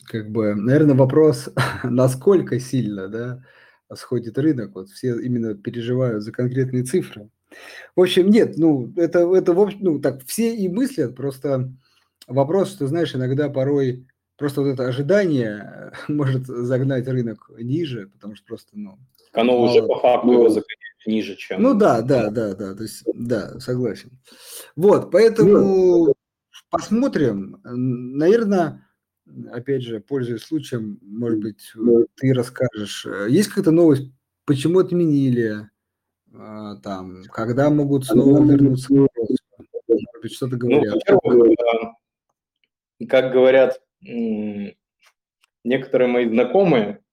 [0.05, 1.49] как бы, наверное, вопрос,
[1.83, 3.43] насколько сильно, да,
[3.93, 4.75] сходит рынок.
[4.75, 7.29] Вот все именно переживают за конкретные цифры.
[7.95, 11.71] В общем, нет, ну, это, это в общем, ну, так, все и мыслят, просто
[12.27, 14.05] вопрос, что, знаешь, иногда порой
[14.37, 18.97] просто вот это ожидание может загнать рынок ниже, потому что просто, ну...
[19.33, 19.69] Оно мало...
[19.69, 20.76] уже по факту его загоняет
[21.07, 21.61] ниже, чем...
[21.61, 24.11] Ну да, да, да, да, то есть, да, согласен.
[24.75, 25.51] Вот, поэтому
[26.07, 26.13] ну,
[26.69, 27.59] посмотрим.
[27.63, 28.87] Наверное,
[29.51, 31.73] опять же, пользуясь случаем, может быть,
[32.15, 33.07] ты расскажешь.
[33.29, 34.11] Есть какая-то новость,
[34.45, 35.69] почему отменили,
[36.33, 39.09] а, там, когда могут снова вернуться Может
[40.21, 40.95] быть, что-то ну, говорят.
[42.99, 43.81] Ну, как говорят
[45.63, 47.03] некоторые мои знакомые,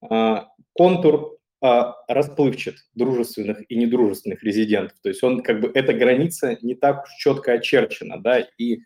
[0.00, 4.96] а, контур расплывчат дружественных и недружественных резидентов.
[5.02, 8.78] То есть он как бы эта граница не так четко очерчена, да, и,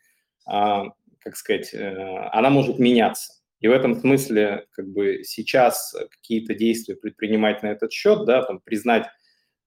[0.45, 3.35] как сказать, э, она может меняться.
[3.63, 8.61] И в этом смысле как бы сейчас какие-то действия предпринимать на этот счет, да, там
[8.61, 9.07] признать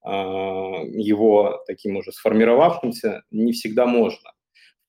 [0.05, 4.31] а, его таким уже сформировавшимся не всегда можно.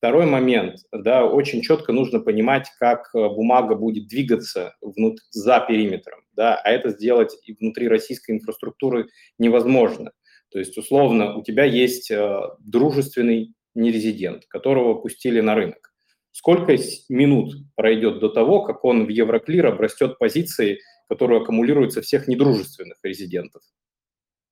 [0.07, 6.21] Второй момент, да, очень четко нужно понимать, как э, бумага будет двигаться внут- за периметром,
[6.31, 9.09] да, а это сделать и внутри российской инфраструктуры
[9.41, 10.13] невозможно.
[10.53, 15.93] То есть, условно, у тебя есть э, дружественный нерезидент, которого пустили на рынок.
[16.31, 16.77] Сколько
[17.09, 23.63] минут пройдет до того, как он в Евроклир обрастет позиции, которые аккумулируются всех недружественных резидентов?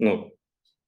[0.01, 0.33] Ну,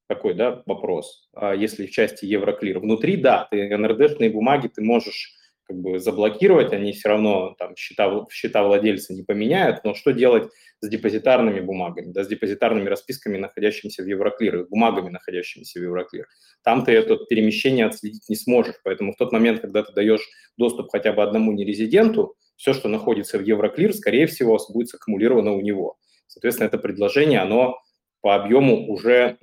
[0.08, 1.28] такой, да, вопрос.
[1.34, 5.32] А если в части Евроклир внутри, да, ты НРДшные бумаги ты можешь
[5.66, 10.48] как бы заблокировать, они все равно там счета, счета владельца не поменяют, но что делать
[10.80, 16.26] с депозитарными бумагами, да, с депозитарными расписками, находящимися в Евроклир, бумагами, находящимися в Евроклир.
[16.62, 20.90] Там ты это перемещение отследить не сможешь, поэтому в тот момент, когда ты даешь доступ
[20.92, 25.96] хотя бы одному нерезиденту, все, что находится в Евроклир, скорее всего, будет саккумулировано у него.
[26.28, 27.78] Соответственно, это предложение, оно
[28.26, 29.38] по объему уже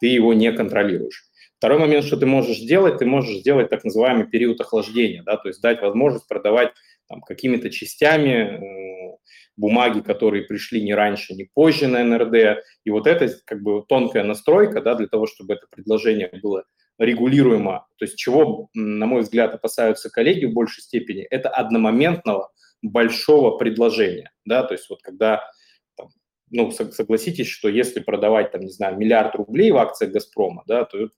[0.00, 1.24] ты его не контролируешь.
[1.58, 5.48] Второй момент, что ты можешь сделать, ты можешь сделать так называемый период охлаждения, да, то
[5.48, 6.70] есть дать возможность продавать
[7.10, 9.16] там, какими-то частями э,
[9.54, 12.64] бумаги, которые пришли не раньше, не позже на НРД.
[12.84, 16.64] И вот это как бы тонкая настройка да, для того, чтобы это предложение было
[16.98, 17.86] регулируемо.
[17.98, 24.32] То есть чего, на мой взгляд, опасаются коллеги в большей степени, это одномоментного большого предложения.
[24.46, 24.62] Да?
[24.62, 25.42] То есть вот когда
[26.52, 31.08] ну, согласитесь, что если продавать, там, не знаю, миллиард рублей в акциях «Газпрома», да, то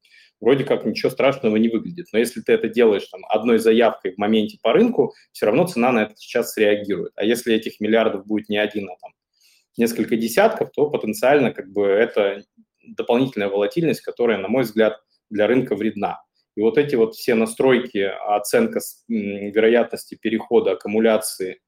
[0.41, 2.07] вроде как ничего страшного не выглядит.
[2.13, 5.91] Но если ты это делаешь там, одной заявкой в моменте по рынку, все равно цена
[5.91, 7.13] на это сейчас среагирует.
[7.17, 9.13] А если этих миллиардов будет не один, а там
[9.77, 12.43] несколько десятков, то потенциально как бы это
[12.87, 16.23] дополнительная волатильность, которая, на мой взгляд, для рынка вредна.
[16.57, 21.59] И вот эти вот все настройки, оценка вероятности перехода аккумуляции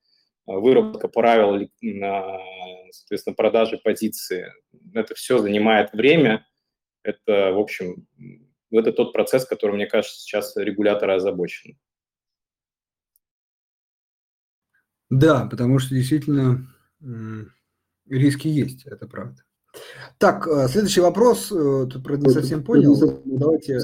[0.46, 1.68] выработка правил,
[2.92, 4.52] соответственно, продажи позиции.
[4.94, 6.46] Это все занимает время.
[7.02, 8.06] Это, в общем,
[8.70, 11.78] это тот процесс, который, мне кажется, сейчас регуляторы озабочены.
[15.08, 16.66] Да, потому что действительно
[18.08, 19.42] риски есть, это правда.
[20.18, 21.52] Так, э, следующий вопрос.
[21.52, 23.20] Э, тут, правда, не совсем понял.
[23.24, 23.78] Давайте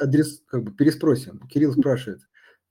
[0.00, 1.40] адрес, как бы переспросим.
[1.48, 2.20] Кирилл спрашивает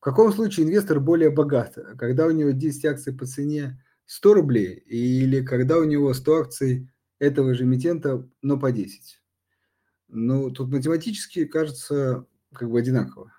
[0.05, 1.79] каком случае инвестор более богат?
[1.97, 6.87] Когда у него 10 акций по цене 100 рублей или когда у него 100 акций
[7.17, 9.19] этого же эмитента, но по 10?
[10.09, 13.33] Ну, тут математически кажется как бы одинаково.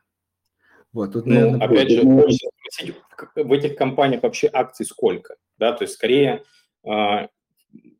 [0.93, 2.97] Вот, тут, ну, наверное, опять же, хочется спросить,
[3.37, 5.37] в этих компаниях вообще акций сколько?
[5.59, 6.43] Да, то есть скорее,
[6.85, 7.29] э,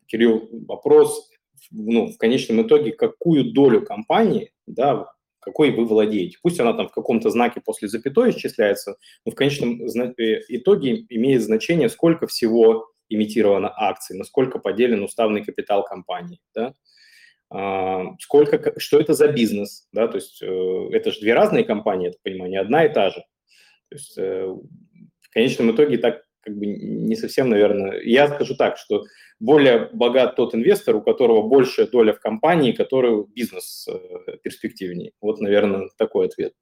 [0.07, 1.31] Кирилл, вопрос,
[1.71, 5.07] ну, в конечном итоге, какую долю компании, да,
[5.47, 6.39] какой вы владеете.
[6.43, 11.41] Пусть она там в каком-то знаке после запятой исчисляется, но в конечном э, итоге имеет
[11.43, 16.75] значение, сколько всего имитировано акций, насколько поделен уставный капитал компании, да?
[17.49, 22.09] а, сколько, что это за бизнес, да, то есть э, это же две разные компании,
[22.09, 23.21] это понимание, одна и та же.
[23.89, 28.79] То есть э, в конечном итоге так как бы не совсем, наверное, я скажу так,
[28.79, 29.05] что
[29.39, 35.13] более богат тот инвестор, у которого большая доля в компании, который бизнес э, перспективнее.
[35.21, 36.55] Вот, наверное, такой ответ.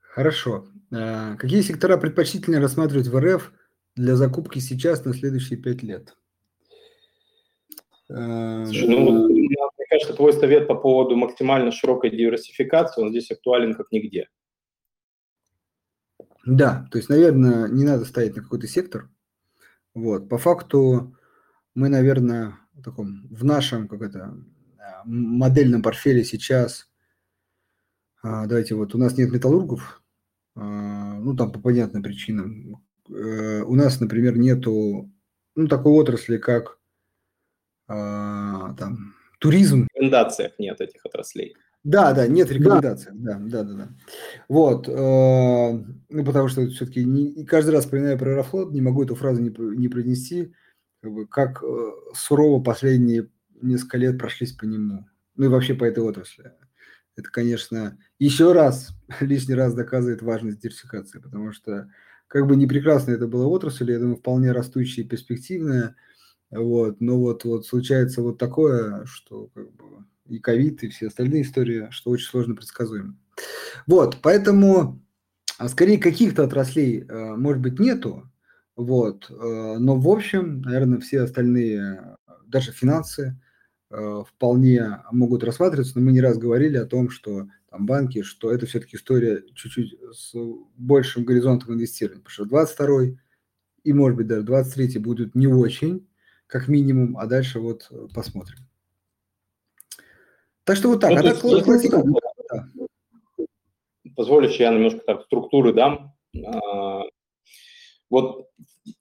[0.00, 0.66] Хорошо.
[0.92, 3.52] А, какие сектора предпочтительнее рассматривать в РФ
[3.96, 6.16] для закупки сейчас на следующие пять лет?
[8.08, 9.56] Слушай, ну, вот, мне
[9.90, 14.28] кажется, твой совет по поводу максимально широкой диверсификации, он здесь актуален как нигде.
[16.46, 19.10] Да, то есть, наверное, не надо ставить на какой-то сектор.
[19.96, 21.16] Вот, по факту
[21.74, 24.36] мы, наверное, в таком, в нашем, как это,
[25.06, 26.90] модельном портфеле сейчас,
[28.22, 30.02] а, давайте вот, у нас нет металлургов,
[30.54, 32.84] а, ну, там по понятным причинам.
[33.08, 35.10] Э, у нас, например, нету,
[35.54, 36.78] ну, такой отрасли, как
[37.88, 39.84] а, там, туризм.
[39.84, 41.56] В рекомендациях нет этих отраслей.
[41.86, 43.12] Да, да, нет рекомендаций.
[43.14, 43.88] Да, да, да, да.
[44.48, 49.14] Вот, э, ну, потому что все-таки не, каждый раз, вспоминая про Аэрофлот, не могу эту
[49.14, 50.52] фразу не, не произнести,
[51.00, 53.28] как, бы, как э, сурово последние
[53.62, 55.06] несколько лет прошлись по нему,
[55.36, 56.50] ну и вообще по этой отрасли.
[57.14, 58.88] Это, конечно, еще раз,
[59.20, 61.88] лишний раз доказывает важность диверсификации, потому что
[62.26, 65.94] как бы не прекрасно это была отрасль, я думаю, вполне растущая и перспективная,
[66.50, 71.42] вот, но вот, вот случается вот такое, что как бы и ковид, и все остальные
[71.42, 73.16] истории, что очень сложно предсказуемо.
[73.86, 75.00] Вот, поэтому
[75.58, 78.30] а скорее каких-то отраслей, э, может быть, нету,
[78.76, 82.16] вот, э, но в общем, наверное, все остальные,
[82.46, 83.40] даже финансы,
[83.90, 88.52] э, вполне могут рассматриваться, но мы не раз говорили о том, что там банки, что
[88.52, 90.34] это все-таки история чуть-чуть с
[90.76, 93.18] большим горизонтом инвестирования, потому что 22
[93.84, 96.06] и, может быть, даже 23 будут не очень,
[96.46, 98.58] как минимум, а дальше вот посмотрим.
[100.66, 101.12] Так что вот так.
[101.12, 102.02] Ну, а так классика...
[102.50, 102.68] Да.
[104.16, 106.12] Позволишь, я немножко так структуры дам.
[106.44, 107.02] А,
[108.10, 108.48] вот,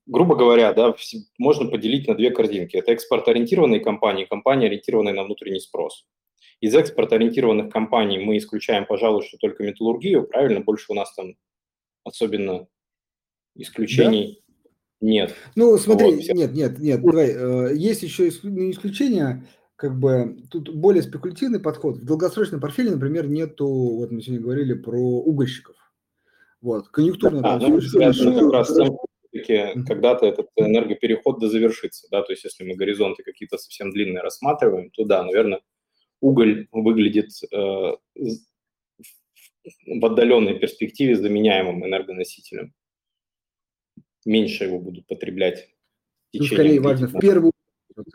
[0.06, 0.94] грубо говоря, да,
[1.40, 2.78] можно поделить на две корзинки.
[2.78, 6.06] Это экспорт-ориентированные компании, компании, ориентированные на внутренний спрос.
[6.60, 10.60] Из экспорт-ориентированных компаний мы исключаем, пожалуй, что только металлургию, правильно?
[10.60, 11.36] Больше у нас там
[12.04, 12.68] особенно
[13.56, 14.44] исключений
[15.02, 15.08] да?
[15.08, 15.36] нет.
[15.56, 17.32] Ну, смотри, вот, нет, нет, нет, давай.
[17.32, 19.44] Э, есть еще исключения
[19.76, 21.98] как бы тут более спекулятивный подход.
[21.98, 25.76] В долгосрочном портфеле, например, нету, вот мы сегодня говорили про угольщиков.
[26.62, 27.42] Вот, конъюнктурно.
[27.42, 28.98] Там, ну, как раз тем,
[29.86, 35.04] когда-то этот энергопереход завершится, да, то есть если мы горизонты какие-то совсем длинные рассматриваем, то
[35.04, 35.62] да, наверное,
[36.22, 37.58] уголь выглядит э,
[39.86, 42.74] в отдаленной перспективе заменяемым энергоносителем.
[44.26, 45.70] Меньше его будут потреблять.
[46.34, 47.52] Ну, скорее важно в первую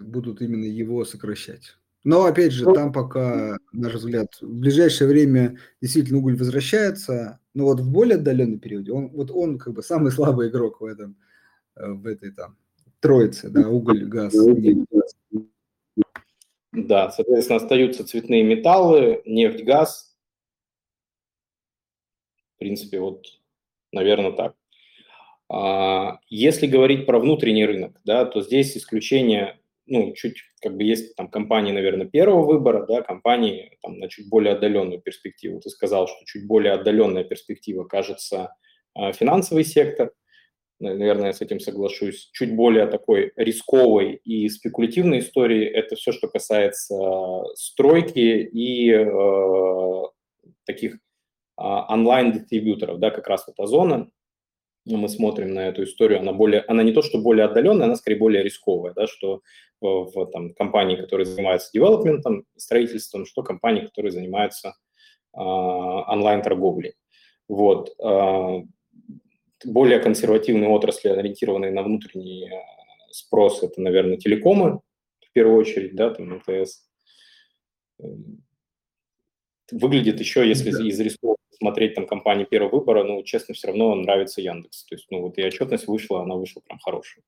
[0.00, 1.76] будут именно его сокращать.
[2.02, 7.40] Но опять же, ну, там пока, на наш взгляд, в ближайшее время действительно уголь возвращается,
[7.52, 10.84] но вот в более отдаленный период, он, вот он как бы самый слабый игрок в
[10.84, 11.16] этом,
[11.76, 12.56] э, в этой там
[13.00, 14.86] троице, да, уголь, газ, нефть.
[16.72, 20.16] Да, соответственно, остаются цветные металлы, нефть, газ.
[22.54, 23.26] В принципе, вот,
[23.92, 24.54] наверное, так.
[25.48, 29.58] А, если говорить про внутренний рынок, да, то здесь исключение
[29.90, 34.28] ну, чуть как бы есть там компании, наверное, первого выбора, да, компании там на чуть
[34.30, 35.60] более отдаленную перспективу.
[35.60, 38.54] Ты сказал, что чуть более отдаленная перспектива кажется
[38.96, 40.12] э, финансовый сектор.
[40.78, 42.30] Наверное, я с этим соглашусь.
[42.32, 50.02] Чуть более такой рисковой и спекулятивной истории это все, что касается стройки и э,
[50.66, 50.98] таких э,
[51.58, 54.08] онлайн-дистрибьюторов, да, как раз вот Озона,
[54.86, 58.16] мы смотрим на эту историю, она более, она не то, что более отдаленная, она скорее
[58.16, 59.42] более рисковая, да, что
[59.80, 66.94] в, в там, компании, которые занимаются девелопментом, строительством, что компании, которые занимаются э, онлайн-торговлей.
[67.48, 67.94] Вот.
[67.98, 68.62] Э,
[69.64, 72.50] более консервативные отрасли, ориентированные на внутренний э,
[73.10, 74.80] спрос, это, наверное, телекомы,
[75.20, 76.86] в первую очередь, да, там МТС.
[79.70, 84.40] Выглядит еще, если из рисков смотреть там компании первого выбора, ну, честно, все равно нравится
[84.40, 84.84] Яндекс.
[84.84, 87.22] То есть, ну, вот и отчетность вышла, она вышла прям хорошая.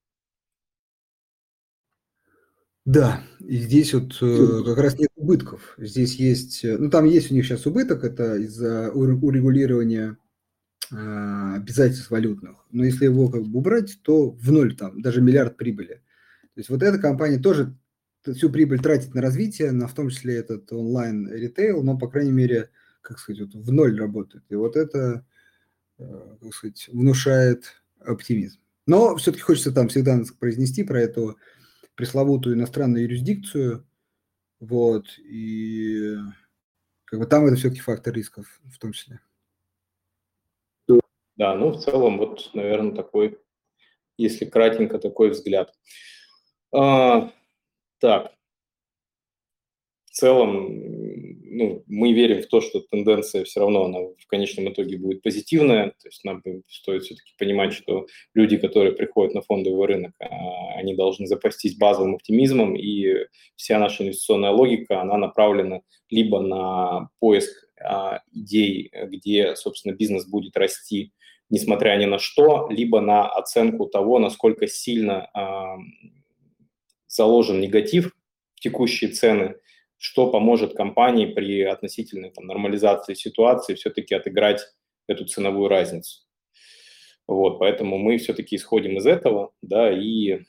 [2.84, 5.74] Да, и здесь вот э, как раз нет убытков.
[5.78, 10.16] Здесь есть, э, ну там есть у них сейчас убыток, это из-за урегулирования
[10.90, 12.56] э, обязательств валютных.
[12.72, 16.02] Но если его как бы убрать, то в ноль там, даже миллиард прибыли.
[16.54, 17.72] То есть вот эта компания тоже
[18.24, 22.70] всю прибыль тратит на развитие, на в том числе этот онлайн-ритейл, но, по крайней мере,
[23.02, 24.44] как сказать, вот в ноль работает.
[24.48, 25.26] И вот это,
[25.98, 28.60] э, как сказать, внушает оптимизм.
[28.86, 31.38] Но все-таки хочется там всегда произнести про эту
[31.94, 33.86] пресловутую иностранную юрисдикцию,
[34.60, 36.16] вот, и
[37.04, 39.20] как бы там это все-таки фактор рисков в том числе.
[41.36, 43.38] Да, ну в целом вот, наверное, такой,
[44.16, 45.74] если кратенько, такой взгляд.
[46.72, 47.32] А,
[47.98, 48.32] так,
[50.06, 51.01] в целом
[51.54, 55.90] ну, мы верим в то, что тенденция все равно она в конечном итоге будет позитивная.
[55.90, 60.94] То есть нам стоит все-таки понимать, что люди, которые приходят на фондовый рынок, а, они
[60.94, 68.20] должны запастись базовым оптимизмом, и вся наша инвестиционная логика, она направлена либо на поиск а,
[68.32, 71.12] идей, где, собственно, бизнес будет расти,
[71.50, 75.28] несмотря ни на что, либо на оценку того, насколько сильно
[77.08, 78.14] заложен негатив
[78.54, 79.56] в текущие цены,
[80.02, 84.60] что поможет компании при относительной там, нормализации ситуации все-таки отыграть
[85.06, 86.22] эту ценовую разницу.
[87.28, 90.40] Вот, поэтому мы все-таки исходим из этого, да, и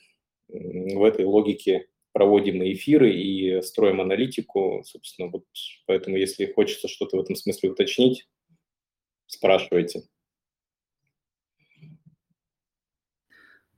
[0.48, 5.44] в этой логике проводим и эфиры, и строим аналитику, собственно, вот
[5.86, 8.28] поэтому, если хочется что-то в этом смысле уточнить,
[9.26, 10.02] спрашивайте.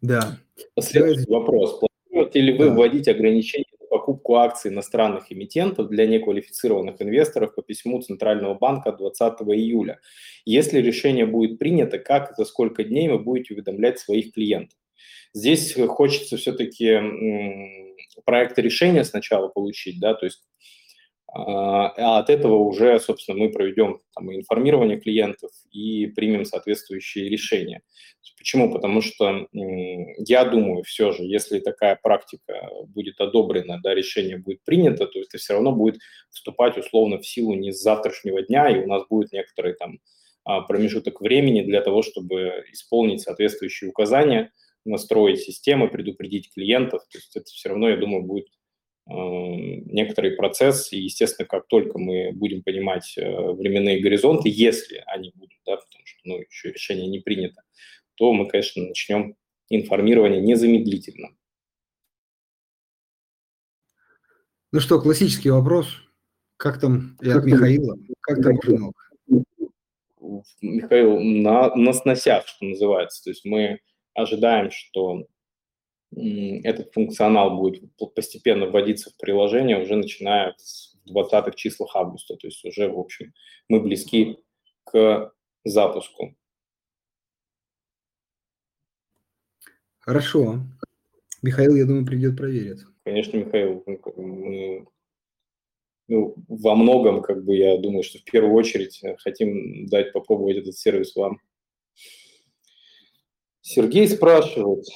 [0.00, 0.38] Да.
[0.80, 1.80] Следующий вопрос.
[1.80, 2.74] Планируете ли вы да.
[2.74, 3.65] вводить ограничения
[4.26, 10.00] покупку акций иностранных эмитентов для неквалифицированных инвесторов по письму Центрального банка 20 июля?
[10.44, 14.78] Если решение будет принято, как и за сколько дней вы будете уведомлять своих клиентов?
[15.32, 17.00] Здесь хочется все-таки
[18.24, 20.42] проекты решения сначала получить, да, то есть
[21.36, 27.82] а, а от этого уже, собственно, мы проведем там, информирование клиентов и примем соответствующие решения.
[28.38, 28.72] Почему?
[28.72, 35.06] Потому что я думаю, все же, если такая практика будет одобрена, да, решение будет принято,
[35.06, 35.98] то это все равно будет
[36.30, 39.98] вступать условно в силу не с завтрашнего дня, и у нас будет некоторый там
[40.44, 44.52] а, промежуток времени для того, чтобы исполнить соответствующие указания,
[44.84, 47.02] настроить системы, предупредить клиентов.
[47.10, 48.46] То есть это все равно, я думаю, будет
[49.08, 55.56] некоторый процесс, и, естественно, как только мы будем понимать э, временные горизонты, если они будут,
[55.64, 57.62] да, потому что ну, еще решение не принято,
[58.16, 59.36] то мы, конечно, начнем
[59.68, 61.28] информирование незамедлительно.
[64.72, 65.86] Ну что, классический вопрос.
[66.56, 67.96] Как там и от Михаила?
[68.20, 68.94] Как там рынок?
[70.60, 73.22] Михаил, на, на сносях, что называется.
[73.22, 73.78] То есть мы
[74.14, 75.26] ожидаем, что
[76.12, 77.84] этот функционал будет
[78.14, 82.36] постепенно вводиться в приложение уже начиная с 20-х числах августа.
[82.36, 83.32] То есть уже, в общем,
[83.68, 84.38] мы близки
[84.84, 85.32] к
[85.64, 86.36] запуску.
[89.98, 90.60] Хорошо.
[91.42, 92.78] Михаил, я думаю, придет проверит.
[93.04, 94.86] Конечно, Михаил, мы
[96.08, 100.76] ну, во многом, как бы, я думаю, что в первую очередь хотим дать попробовать этот
[100.76, 101.40] сервис вам.
[103.60, 104.86] Сергей спрашивает,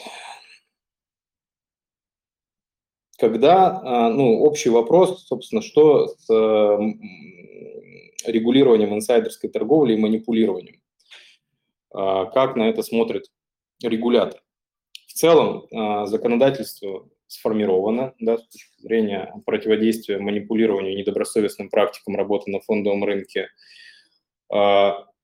[3.20, 6.26] когда, а, ну, общий вопрос, собственно, что с
[8.26, 10.80] регулированием инсайдерской торговли и манипулированием.
[11.92, 13.26] А, как на это смотрит
[13.82, 14.40] регулятор?
[15.06, 22.60] В целом а, законодательство сформировано да, с точки зрения противодействия манипулированию недобросовестным практикам работы на
[22.60, 23.48] фондовом рынке.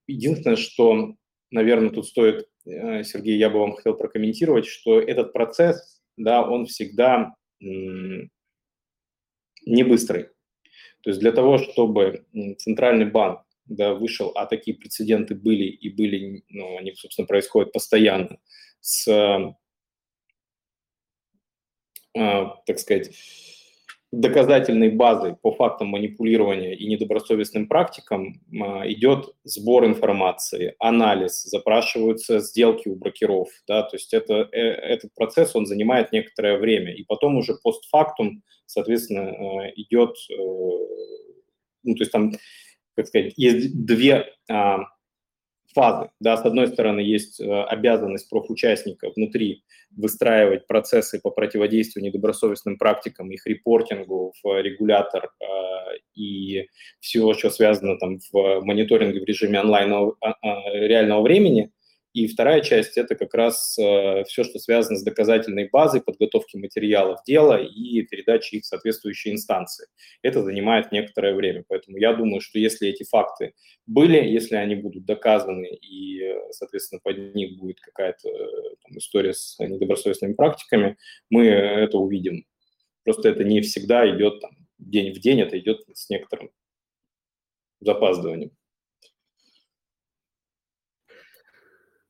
[0.07, 1.15] Единственное, что,
[1.51, 6.65] наверное, тут стоит, э, Сергей, я бы вам хотел прокомментировать, что этот процесс, да, он
[6.65, 8.29] всегда не
[9.83, 10.29] быстрый.
[11.01, 12.25] То есть для того, чтобы
[12.57, 18.39] центральный банк да, вышел, а такие прецеденты были и были, ну, они, собственно, происходят постоянно,
[18.81, 19.53] с, э,
[22.13, 23.11] так сказать,
[24.11, 32.87] доказательной базой по фактам манипулирования и недобросовестным практикам а, идет сбор информации, анализ, запрашиваются сделки
[32.87, 37.37] у брокеров, да, то есть это, э, этот процесс, он занимает некоторое время, и потом
[37.37, 40.35] уже постфактум, соответственно, э, идет, э,
[41.83, 42.31] ну, то есть там,
[42.95, 44.85] как сказать, есть две а,
[45.73, 46.09] фазы.
[46.19, 49.63] Да, с одной стороны, есть э, обязанность профучастника внутри
[49.95, 55.45] выстраивать процессы по противодействию недобросовестным практикам, их репортингу в регулятор э,
[56.15, 56.67] и
[56.99, 60.35] всего, что связано там в мониторинге в режиме онлайн а,
[60.73, 61.71] реального времени.
[62.17, 67.19] И вторая часть– это как раз э, все, что связано с доказательной базой, подготовки материалов
[67.27, 69.85] дела и передачи их в соответствующие инстанции.
[70.23, 71.63] Это занимает некоторое время.
[71.67, 73.53] Поэтому я думаю, что если эти факты
[73.85, 80.33] были, если они будут доказаны и, соответственно, под них будет какая-то э, история с недобросовестными
[80.33, 80.97] практиками,
[81.29, 82.45] мы это увидим.
[83.03, 86.49] Просто это не всегда идет там, день в день, это идет с некоторым
[87.79, 88.57] запаздыванием.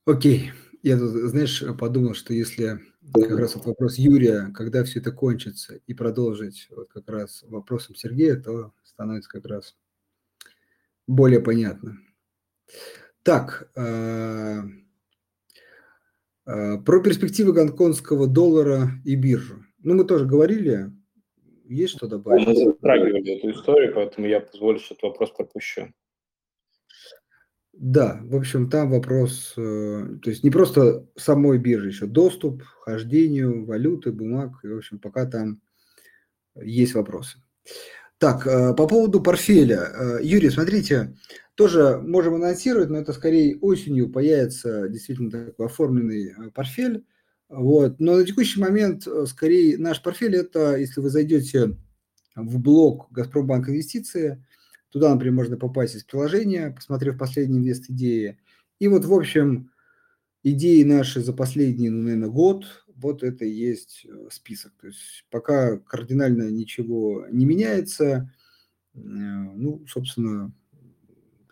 [0.08, 0.52] Окей.
[0.84, 2.80] Я тут, знаешь, подумал, что если
[3.14, 7.94] как раз вот вопрос Юрия, когда все это кончится, и продолжить вот как раз вопросом
[7.94, 9.76] Сергея, то становится как раз
[11.08, 11.98] более понятно.
[13.22, 14.62] Так, э,
[16.46, 19.66] э, про перспективы гонконгского доллара и биржу.
[19.80, 20.90] Ну, мы тоже говорили,
[21.66, 22.48] есть что добавить?
[22.48, 25.94] Мы затрагивали эту историю, поэтому я позволю, что этот вопрос пропущу.
[27.80, 33.66] Да, в общем, там вопрос, э, то есть не просто самой биржи, еще доступ, хождению
[33.66, 35.62] валюты, бумаг, и, в общем, пока там
[36.60, 37.38] есть вопросы.
[38.18, 39.92] Так, э, по поводу портфеля.
[39.94, 41.16] Э, Юрий, смотрите,
[41.54, 47.06] тоже можем анонсировать, но это скорее осенью появится действительно такой оформленный портфель.
[47.48, 48.00] Вот.
[48.00, 51.78] Но на текущий момент скорее наш портфель это, если вы зайдете
[52.36, 54.44] в блог Газпромбанк инвестиции,
[54.90, 58.38] Туда, например, можно попасть из приложения, посмотрев последние инвест-идеи.
[58.80, 59.72] И вот, в общем,
[60.44, 64.74] идеи наши за последний, ну, наверное, год, вот это и есть э, список.
[64.80, 68.34] То есть пока кардинально ничего не меняется,
[68.94, 70.54] э, ну, собственно,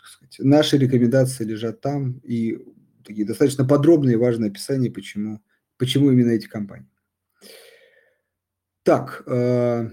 [0.04, 2.60] сказать, наши рекомендации лежат там и
[3.04, 5.42] такие достаточно подробные и важные описания, почему,
[5.78, 6.90] почему именно эти компании.
[8.84, 9.90] Так, э,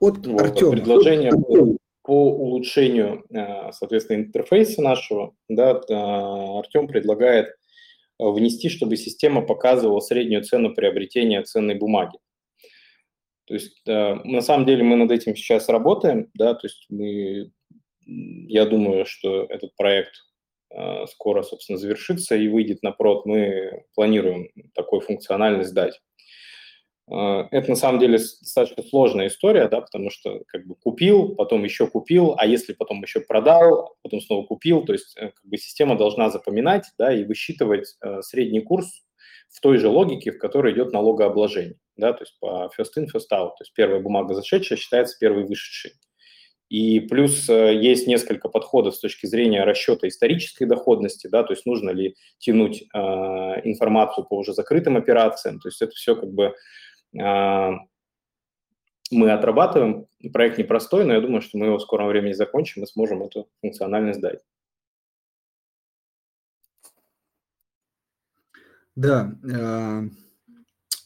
[0.00, 0.72] от вот, Артема.
[0.72, 5.34] Предложение по, по улучшению, э, соответственно, интерфейса нашего.
[5.48, 5.94] Да, э,
[6.58, 7.54] Артем предлагает
[8.18, 12.18] внести, чтобы система показывала среднюю цену приобретения ценной бумаги.
[13.46, 17.50] То есть, э, на самом деле, мы над этим сейчас работаем, да, то есть мы,
[18.06, 20.14] я думаю, что этот проект
[21.06, 23.24] скоро, собственно, завершится и выйдет на прод.
[23.24, 25.98] Мы планируем такой функциональность дать.
[27.10, 31.64] Э, это на самом деле достаточно сложная история, да, потому что как бы купил, потом
[31.64, 35.56] еще купил, а если потом еще продал, потом снова купил, то есть э, как бы
[35.56, 39.04] система должна запоминать, да, и высчитывать э, средний курс
[39.48, 43.32] в той же логике, в которой идет налогообложение, да, то есть по first in, first
[43.32, 45.92] out, то есть первая бумага зашедшая считается первой вышедшей.
[46.68, 51.88] И плюс есть несколько подходов с точки зрения расчета исторической доходности, да, то есть нужно
[51.88, 56.54] ли тянуть э, информацию по уже закрытым операциям, то есть это все как бы
[57.12, 57.80] мы
[59.10, 60.06] отрабатываем.
[60.32, 63.48] Проект непростой, но я думаю, что мы его в скором времени закончим и сможем эту
[63.60, 64.40] функциональность дать.
[68.96, 69.38] Да.
[69.54, 70.02] А,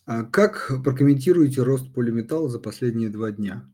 [0.07, 3.68] а как прокомментируете рост полиметалла за последние два дня?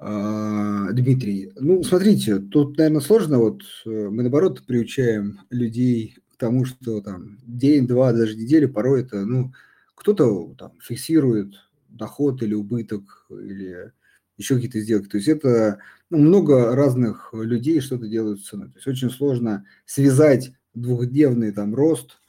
[0.00, 3.38] Дмитрий, ну, смотрите, тут, наверное, сложно.
[3.38, 9.02] Вот э, мы, наоборот, приучаем людей к тому, что там день, два, даже неделю, порой
[9.02, 9.52] это, ну,
[10.00, 11.56] кто-то там фиксирует
[11.90, 13.92] доход или убыток, или
[14.38, 15.08] еще какие-то сделки.
[15.08, 15.78] То есть это
[16.08, 18.68] ну, много разных людей что-то делают с ценой.
[18.68, 22.22] То есть очень сложно связать двухдневный там рост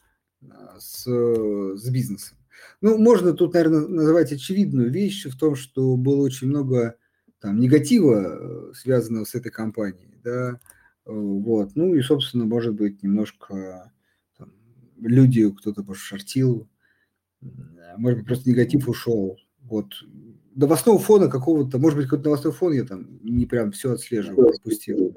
[0.50, 2.38] а, с, с бизнесом.
[2.82, 6.98] Ну, можно тут, наверное, называть очевидную вещь в том, что было очень много
[7.40, 10.60] там негатива, э, связанного с этой компанией, да,
[11.06, 13.92] вот, ну и, собственно, может быть, немножко
[14.38, 14.52] там,
[15.00, 16.68] люди, кто-то пошортил,
[17.98, 19.38] может быть, просто негатив ушел.
[19.62, 19.88] Вот.
[20.56, 25.16] Новостного фона какого-то, может быть, какой-то новостной фон я там не прям все отслеживал, пропустил.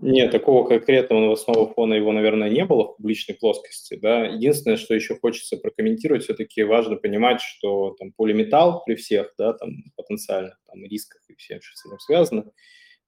[0.00, 3.98] Нет, такого конкретного новостного фона его, наверное, не было в публичной плоскости.
[4.00, 4.26] Да?
[4.26, 9.82] Единственное, что еще хочется прокомментировать, все-таки важно понимать, что там полиметалл при всех да, там,
[9.96, 12.44] потенциальных там, рисках и всем, что с этим связано,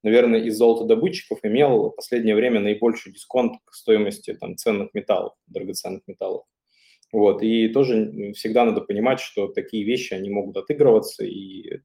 [0.03, 6.01] наверное, из золотодобытчиков имел в последнее время наибольший дисконт к стоимости там, ценных металлов, драгоценных
[6.07, 6.43] металлов.
[7.11, 11.81] Вот, и тоже всегда надо понимать, что такие вещи, они могут отыгрываться, и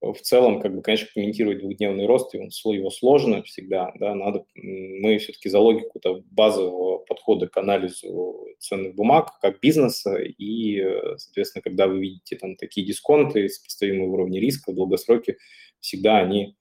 [0.00, 5.48] в целом, как бы, конечно, комментировать двухдневный рост, его сложно всегда, да, надо, мы все-таки
[5.48, 10.84] за логику -то базового подхода к анализу ценных бумаг как бизнеса, и,
[11.16, 15.36] соответственно, когда вы видите там такие дисконты, сопоставимые уровни риска в долгосроке,
[15.80, 16.56] всегда они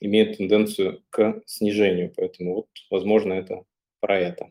[0.00, 3.64] имеют тенденцию к снижению, поэтому вот, возможно, это
[4.00, 4.50] про это.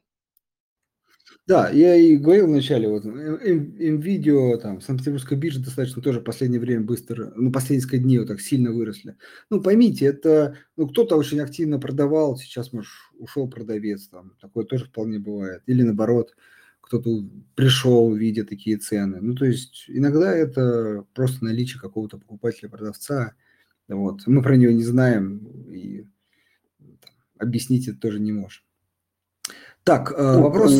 [1.47, 6.81] Да, я и говорил вначале, вот NVIDIA, там, Санкт-Петербургская биржа достаточно тоже в последнее время
[6.81, 9.15] быстро, ну, последние несколько дней вот так сильно выросли.
[9.49, 14.85] Ну, поймите, это, ну, кто-то очень активно продавал, сейчас, может, ушел продавец, там, такое тоже
[14.85, 15.63] вполне бывает.
[15.67, 16.35] Или наоборот,
[16.81, 17.23] кто-то
[17.55, 19.19] пришел, видя такие цены.
[19.21, 23.35] Ну, то есть иногда это просто наличие какого-то покупателя-продавца,
[23.87, 24.27] вот.
[24.27, 26.05] Мы про него не знаем и
[26.79, 28.63] там, объяснить это тоже не можем.
[29.85, 30.73] Так, э, вопрос...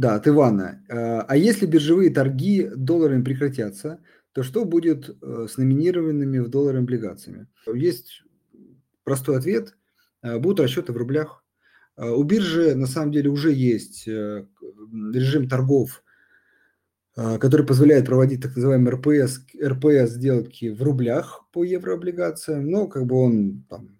[0.00, 0.82] Да, от Ивана.
[0.88, 6.78] Э, а если биржевые торги долларами прекратятся, то что будет э, с номинированными в доллары
[6.78, 7.48] облигациями?
[7.66, 8.22] Есть
[9.04, 9.76] простой ответ.
[10.22, 11.44] Будут расчеты в рублях.
[11.98, 16.02] У биржи на самом деле уже есть режим торгов,
[17.14, 23.16] который позволяет проводить так называемые РПС, РПС сделки в рублях по еврооблигациям, но как бы
[23.16, 23.98] он там,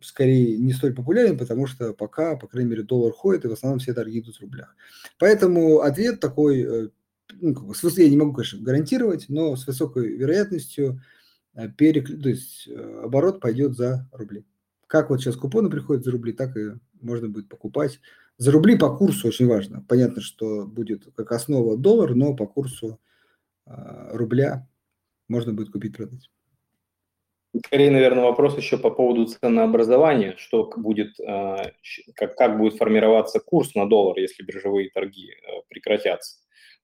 [0.00, 3.78] скорее не столь популярен, потому что пока, по крайней мере, доллар ходит, и в основном
[3.78, 4.74] все торги идут в рублях.
[5.18, 6.88] Поэтому ответ такой, э,
[7.40, 11.00] ну, как я не могу, конечно, гарантировать, но с высокой вероятностью
[11.76, 12.06] перек...
[12.22, 12.68] то есть
[13.02, 14.44] оборот пойдет за рубли.
[14.86, 18.00] Как вот сейчас купоны приходят за рубли, так и можно будет покупать.
[18.38, 19.84] За рубли по курсу очень важно.
[19.88, 23.00] Понятно, что будет как основа доллар, но по курсу
[23.66, 24.68] рубля
[25.26, 26.30] можно будет купить-продать.
[27.56, 31.70] Скорее, наверное, вопрос еще по поводу ценообразования, что будет, а,
[32.14, 36.36] как, как будет формироваться курс на доллар, если биржевые торги э, прекратятся.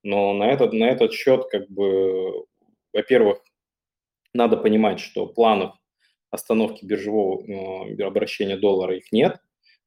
[0.03, 2.47] Но на этот, на этот счет, как бы,
[2.95, 3.41] во-первых,
[4.33, 5.75] надо понимать, что планов
[6.31, 9.37] остановки биржевого э, обращения доллара их нет,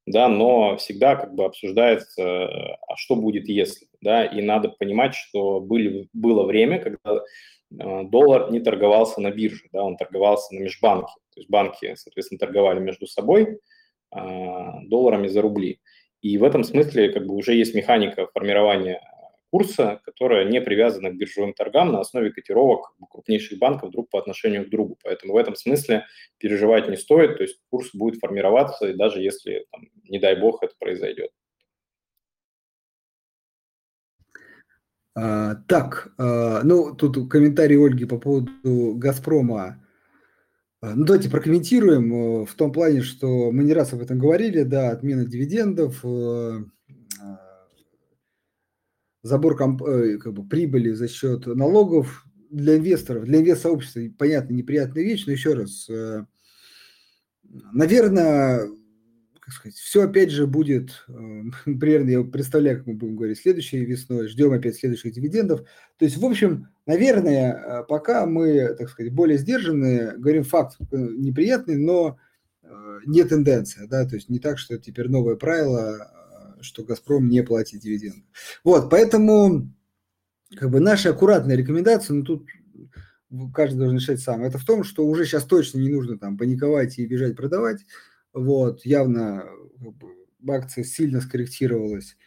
[0.05, 2.47] да, но всегда как бы обсуждается,
[2.87, 7.21] а что будет если, да, и надо понимать, что были, было время, когда Э,
[7.69, 11.13] доллар не торговался на бирже, да, он торговался на межбанке.
[11.33, 13.59] То есть банки, соответственно, торговали между собой
[14.11, 15.79] а, долларами за рубли.
[16.21, 19.01] И в этом смысле как бы уже есть механика формирования
[19.49, 24.65] курса, которая не привязана к биржевым торгам на основе котировок крупнейших банков друг по отношению
[24.65, 24.97] к другу.
[25.03, 26.05] Поэтому в этом смысле
[26.37, 30.73] переживать не стоит, то есть курс будет формироваться, даже если, там, не дай бог, это
[30.79, 31.31] произойдет.
[35.19, 39.83] А, так, а, ну, тут комментарий Ольги по поводу «Газпрома».
[40.79, 44.61] А, ну, давайте прокомментируем э, в том плане, что мы не раз об этом говорили,
[44.61, 46.59] да, отмена дивидендов, э,
[49.23, 55.01] забор комп, э, как бы, прибыли за счет налогов для инвесторов, для инвест-сообщества, понятно, неприятная
[55.01, 55.89] вещь, но еще раз,
[57.73, 58.69] наверное,
[59.47, 61.13] как сказать, все опять же будет, э,
[61.63, 65.61] примерно я представляю, как мы будем говорить, следующей весной, ждем опять следующих дивидендов.
[65.97, 70.85] То есть, в общем, наверное, э, пока мы, так сказать, более сдержанные, говорим факт э,
[70.97, 72.17] неприятный, но
[73.05, 76.11] не тенденция, да, то есть не так, что теперь новое правило,
[76.59, 78.25] что «Газпром» не платит дивиденды.
[78.65, 79.71] Вот, поэтому
[80.57, 82.45] как бы наша аккуратная рекомендация, ну тут
[83.53, 86.99] каждый должен решать сам, это в том, что уже сейчас точно не нужно там паниковать
[86.99, 87.85] и бежать продавать,
[88.37, 89.45] вот, явно
[90.47, 92.17] акция сильно скорректировалась,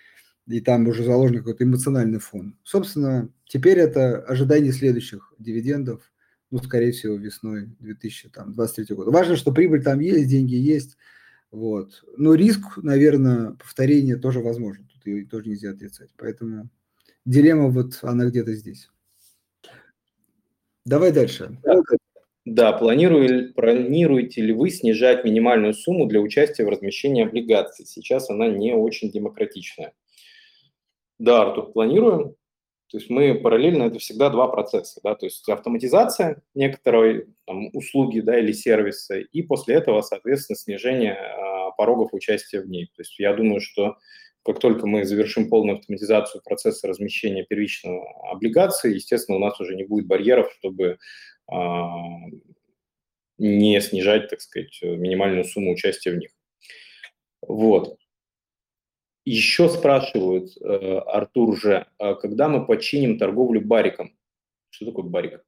[0.47, 2.57] и там уже заложен какой-то эмоциональный фон.
[2.65, 6.13] Собственно, теперь это ожидание следующих дивидендов,
[6.51, 9.11] ну, скорее всего, весной 2023 года.
[9.11, 10.97] Важно, что прибыль там есть, деньги есть,
[11.51, 12.05] вот.
[12.17, 16.11] Но риск, наверное, повторения тоже возможен, тут ее тоже нельзя отрицать.
[16.17, 16.69] Поэтому
[17.25, 18.91] дилемма вот она где-то здесь.
[20.85, 21.59] Давай дальше.
[22.47, 27.85] Да, планируете, планируете ли вы снижать минимальную сумму для участия в размещении облигаций?
[27.85, 29.93] Сейчас она не очень демократичная.
[31.19, 32.35] Да, Артур, планируем.
[32.91, 38.19] То есть мы параллельно, это всегда два процесса, да, то есть автоматизация некоторой там, услуги,
[38.19, 42.87] да, или сервиса, и после этого, соответственно, снижение а, порогов участия в ней.
[42.87, 43.97] То есть я думаю, что
[44.45, 49.85] как только мы завершим полную автоматизацию процесса размещения первичного облигации, естественно, у нас уже не
[49.85, 50.99] будет барьеров, чтобы
[53.39, 56.31] не снижать, так сказать, минимальную сумму участия в них.
[57.43, 57.99] Вот.
[59.25, 64.17] Еще спрашивают, э, Артур же, а когда мы починим торговлю бариком?
[64.71, 65.45] Что такое барик?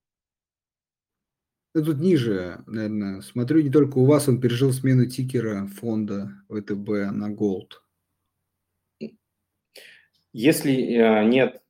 [1.75, 7.33] Тут ниже, наверное, смотрю, не только у вас он пережил смену тикера фонда ВТБ на
[7.33, 7.81] Gold.
[10.35, 11.63] Если э, нет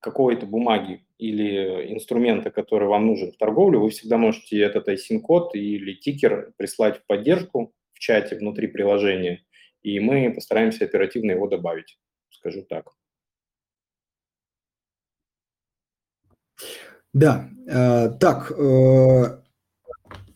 [0.00, 5.92] какой-то бумаги или инструмента, который вам нужен в торговле, вы всегда можете этот ISIN-код или
[5.92, 9.44] тикер прислать в поддержку в чате внутри приложения,
[9.82, 11.98] и мы постараемся оперативно его добавить,
[12.30, 12.90] скажу так.
[17.12, 19.42] Да, э, так, э,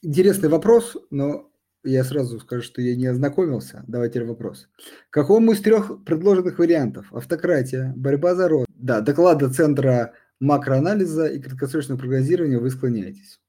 [0.02, 1.50] интересный вопрос, но
[1.82, 3.84] я сразу скажу, что я не ознакомился.
[3.86, 4.68] Давайте вопрос.
[5.08, 7.06] Какому из трех предложенных вариантов?
[7.12, 13.40] Автократия, борьба за рост, да, доклада Центра макроанализа и краткосрочного прогнозирования вы склоняетесь?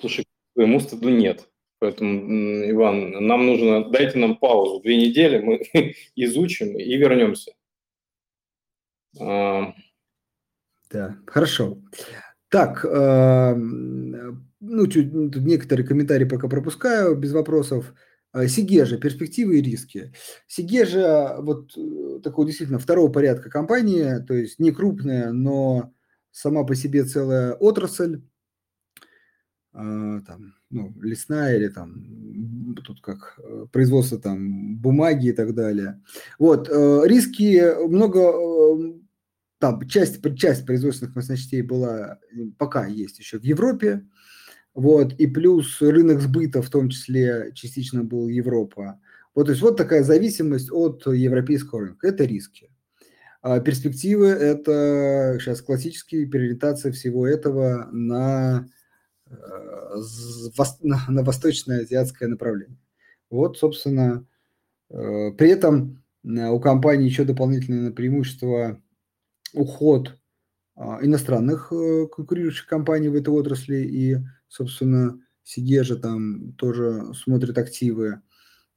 [0.00, 1.48] Слушай, к своему стыду нет.
[1.78, 5.62] Поэтому, Иван, нам нужно, дайте нам паузу, две недели, мы
[6.14, 7.52] изучим и вернемся.
[9.20, 9.74] А.
[10.90, 11.78] Да, хорошо.
[12.48, 17.94] Так, э, ну, чуть, тут некоторые комментарии пока пропускаю, без вопросов.
[18.48, 20.12] Сигежа, перспективы и риски.
[20.46, 25.92] Сигежа, вот э, такого действительно второго порядка компания, то есть не крупная, но
[26.30, 28.22] сама по себе целая отрасль,
[29.74, 36.02] а, там, ну, лесная или там, тут как э, производство там бумаги и так далее.
[36.38, 38.98] Вот, э, риски много,
[39.58, 42.18] там часть, часть производственных мощностей была,
[42.58, 44.06] пока есть еще в Европе,
[44.74, 49.00] вот, и плюс рынок сбыта в том числе частично был Европа.
[49.34, 52.08] Вот, то есть вот такая зависимость от европейского рынка.
[52.08, 52.70] Это риски.
[53.42, 58.68] А перспективы– это сейчас классические переориентация всего этого на,
[59.26, 59.34] э,
[60.82, 62.78] на, на восточно-азиатское направление.
[63.30, 64.24] Вот, собственно,
[64.90, 68.80] э, при этом э, у компании еще дополнительное преимущество
[69.54, 70.16] уход
[70.74, 74.16] а, иностранных конкурирующих компаний в этой отрасли, и,
[74.52, 78.20] собственно, Сигежа там тоже смотрит активы.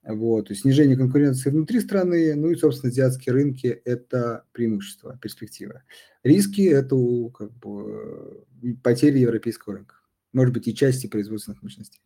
[0.03, 5.81] Вот, снижение конкуренции внутри страны, ну и, собственно, азиатские рынки– это преимущество, перспектива.
[6.23, 6.95] Риски– это
[7.33, 8.45] как бы,
[8.83, 9.95] потери европейского рынка,
[10.31, 12.01] может быть, и части производственных мощностей.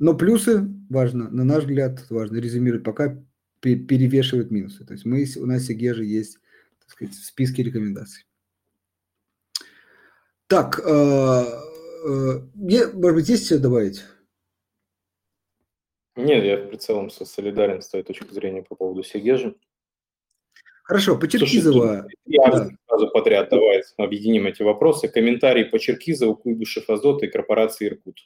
[0.00, 3.24] Но плюсы, важно, на наш взгляд, важно резюмировать, пока
[3.60, 4.84] перевешивают минусы.
[4.84, 6.38] То есть мы, у нас Сигежа есть,
[6.80, 8.24] так сказать, в списке рекомендаций.
[10.52, 10.90] Так, э,
[12.04, 14.04] э, может быть, есть все добавить?
[16.14, 19.56] Нет, я в целом со солидарен с твоей точки зрения по поводу Сегежи.
[20.84, 22.06] Хорошо, по Черкизово.
[22.26, 22.68] я да.
[22.86, 25.08] сразу подряд давай объединим эти вопросы.
[25.08, 28.18] Комментарии по Черкизову, Куйбышев Азот и корпорации Иркут.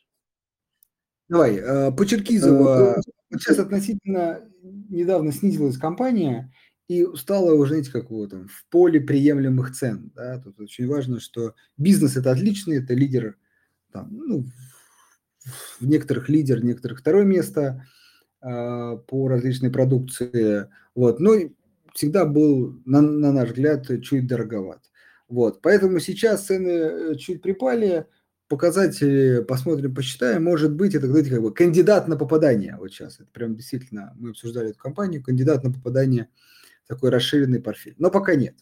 [1.28, 2.96] Давай, э, по Черкизово.
[3.30, 6.52] Вот сейчас относительно недавно снизилась компания
[6.88, 10.12] и стала уже, знаете, как вот там, в поле приемлемых цен.
[10.14, 10.38] Да?
[10.38, 13.36] Тут очень важно, что бизнес– это отличный, это лидер
[13.92, 14.44] там, ну,
[15.80, 17.86] в некоторых лидер, в некоторых второе место
[18.42, 18.46] э,
[19.06, 20.68] по различной продукции.
[20.94, 21.20] Вот.
[21.20, 21.34] Но
[21.94, 24.82] всегда был, на, на наш взгляд, чуть дороговат.
[25.28, 25.60] Вот.
[25.62, 28.06] Поэтому сейчас цены э, чуть припали,
[28.48, 30.44] показатели посмотрим, посчитаем.
[30.44, 32.76] Может быть, это, знаете, как бы кандидат на попадание.
[32.78, 36.28] Вот сейчас это прям действительно, мы обсуждали эту компанию, кандидат на попадание,
[36.86, 37.94] такой расширенный портфель.
[37.98, 38.54] Но пока нет.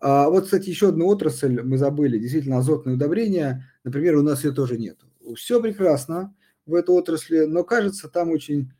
[0.00, 4.52] А вот, кстати, еще одну отрасль мы забыли, действительно азотные удобрения, например, у нас ее
[4.52, 4.98] тоже нет
[5.34, 6.34] все прекрасно
[6.66, 8.72] в этой отрасли, но кажется, там очень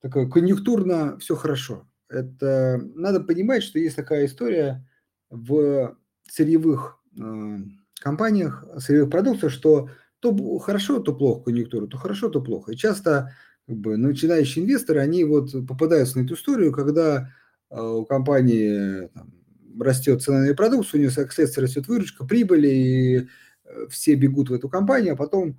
[0.00, 1.86] такое конъюнктурно все хорошо.
[2.08, 4.86] Это надо понимать, что есть такая история
[5.30, 5.96] в
[6.28, 7.56] сырьевых э,
[8.00, 9.88] компаниях, сырьевых продуктах, что
[10.20, 12.72] то хорошо, то плохо конъюнктура, то хорошо, то плохо.
[12.72, 13.34] И часто
[13.66, 17.32] как бы, начинающие инвесторы, они вот попадаются на эту историю, когда
[17.80, 19.32] у компании там,
[19.80, 23.28] растет цена на продукцию, у нее, как следствие, растет выручка, прибыль, и
[23.64, 25.58] э, все бегут в эту компанию, а потом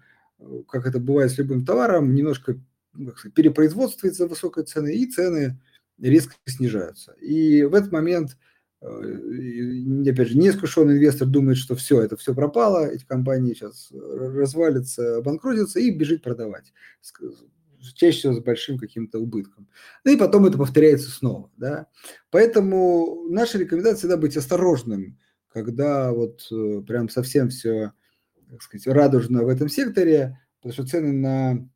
[0.68, 2.60] как это бывает с любым товаром, немножко
[2.94, 5.60] ну, сказать, перепроизводствуется высокой цены, и цены
[6.00, 7.14] резко снижаются.
[7.14, 8.38] И в этот момент,
[8.82, 8.86] э,
[10.08, 15.80] опять же, неискушенный инвестор думает, что все, это все пропало, эти компании сейчас развалятся, обанкротятся
[15.80, 16.74] и бежит продавать.
[17.96, 19.68] Чаще всего с большим каким-то убытком.
[20.04, 21.52] Ну и потом это повторяется снова.
[21.58, 21.88] Да?
[22.30, 25.20] Поэтому наша рекомендация всегда быть осторожным,
[25.50, 27.94] когда вот э, прям совсем все
[28.54, 31.70] так сказать, радужно в этом секторе, потому что цены на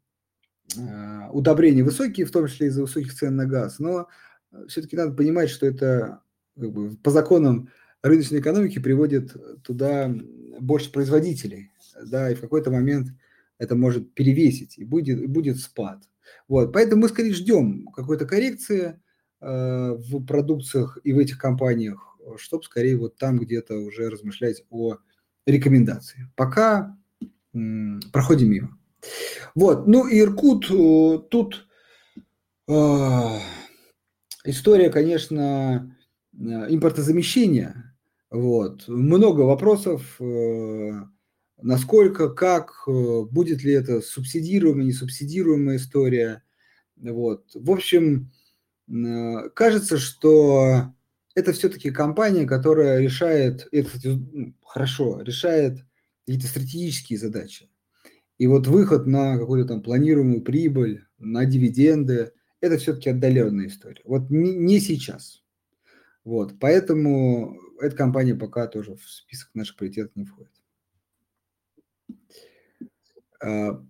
[0.78, 3.80] э, удобрения высокие, в том числе из-за высоких цен на газ.
[3.80, 4.08] Но
[4.51, 6.22] э, все-таки надо понимать, что это
[6.55, 7.70] как бы, по законам
[8.03, 10.14] рыночной экономики приводит туда
[10.60, 11.72] больше производителей,
[12.05, 13.10] да, и в какой-то момент
[13.60, 16.03] это может перевесить, и будет, и будет спад.
[16.47, 18.99] Вот, поэтому мы скорее ждем какой-то коррекции
[19.41, 24.97] э, в продукциях и в этих компаниях, чтобы скорее вот там где-то уже размышлять о
[25.45, 26.30] рекомендации.
[26.36, 26.97] Пока
[27.53, 28.78] м, проходим мимо.
[29.55, 31.68] Вот, ну и Иркут, э, тут
[32.68, 33.39] э,
[34.43, 35.95] история, конечно,
[36.34, 36.38] э,
[36.70, 37.95] импортозамещения.
[38.30, 40.91] Вот, много вопросов, э,
[41.62, 46.43] насколько, как, э, будет ли это субсидируемая, несубсидируемая история.
[46.95, 48.32] Вот, в общем,
[48.88, 50.93] э, кажется, что
[51.36, 55.86] это все-таки компания, которая решает, это, кстати, ну, хорошо, решает
[56.26, 57.70] какие-то стратегические задачи.
[58.38, 64.01] И вот выход на какую-то там планируемую прибыль, на дивиденды, это все-таки отдаленная история.
[64.05, 65.43] Вот не, не сейчас.
[66.24, 70.51] Вот, поэтому эта компания пока тоже в список наших приоритетов не входит.
[73.42, 73.84] А,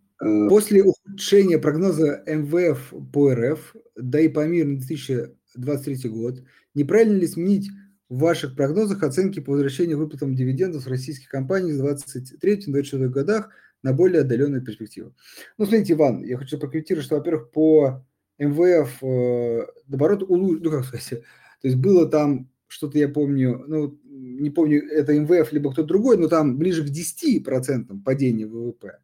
[0.49, 6.43] после ухудшения прогноза МВФ по РФ, да и по миру на 2023 год,
[6.77, 7.71] Неправильно ли сменить
[8.07, 13.49] в ваших прогнозах оценки по возвращению выплатам дивидендов российских компаний в 2023-2024 годах
[13.81, 15.15] на более отдаленную перспективу?
[15.57, 18.05] Ну, смотрите, Иван, я хочу прокомментировать, что, во-первых, по
[18.37, 21.23] МВФ, э, наоборот, улучшить, ну, как сказать,
[21.61, 26.19] то есть было там что-то, я помню, ну, не помню, это МВФ, либо кто-то другой,
[26.19, 28.99] но там ближе к 10% падения ВВП.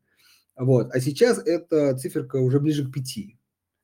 [0.55, 0.93] Вот.
[0.93, 3.37] А сейчас эта циферка уже ближе к 5%.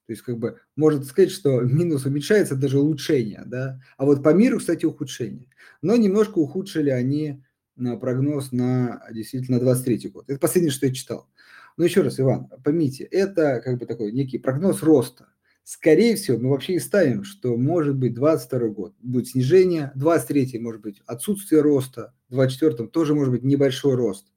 [0.06, 3.80] То есть, как бы, можно сказать, что минус уменьшается, даже улучшение, да.
[3.98, 5.48] А вот по миру, кстати, ухудшение.
[5.84, 7.44] Но немножко ухудшили они
[7.76, 10.26] на прогноз на действительно 23 год.
[10.28, 11.30] Это последнее, что я читал.
[11.78, 15.28] Но еще раз, Иван, поймите, это как бы такой некий прогноз роста.
[15.64, 20.82] скорее всего, мы вообще и ставим, что может быть 22 год будет снижение, 23 может
[20.82, 24.32] быть отсутствие роста, 24 тоже может быть небольшой рост.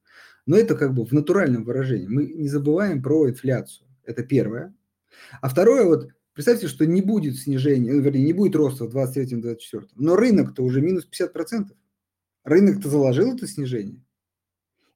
[0.47, 2.07] Но это как бы в натуральном выражении.
[2.07, 3.88] Мы не забываем про инфляцию.
[4.05, 4.74] Это первое.
[5.40, 9.88] А второе, вот представьте, что не будет снижения, ну, вернее, не будет роста в 23-24,
[9.97, 11.68] но рынок-то уже минус 50%.
[12.45, 14.03] Рынок-то заложил это снижение.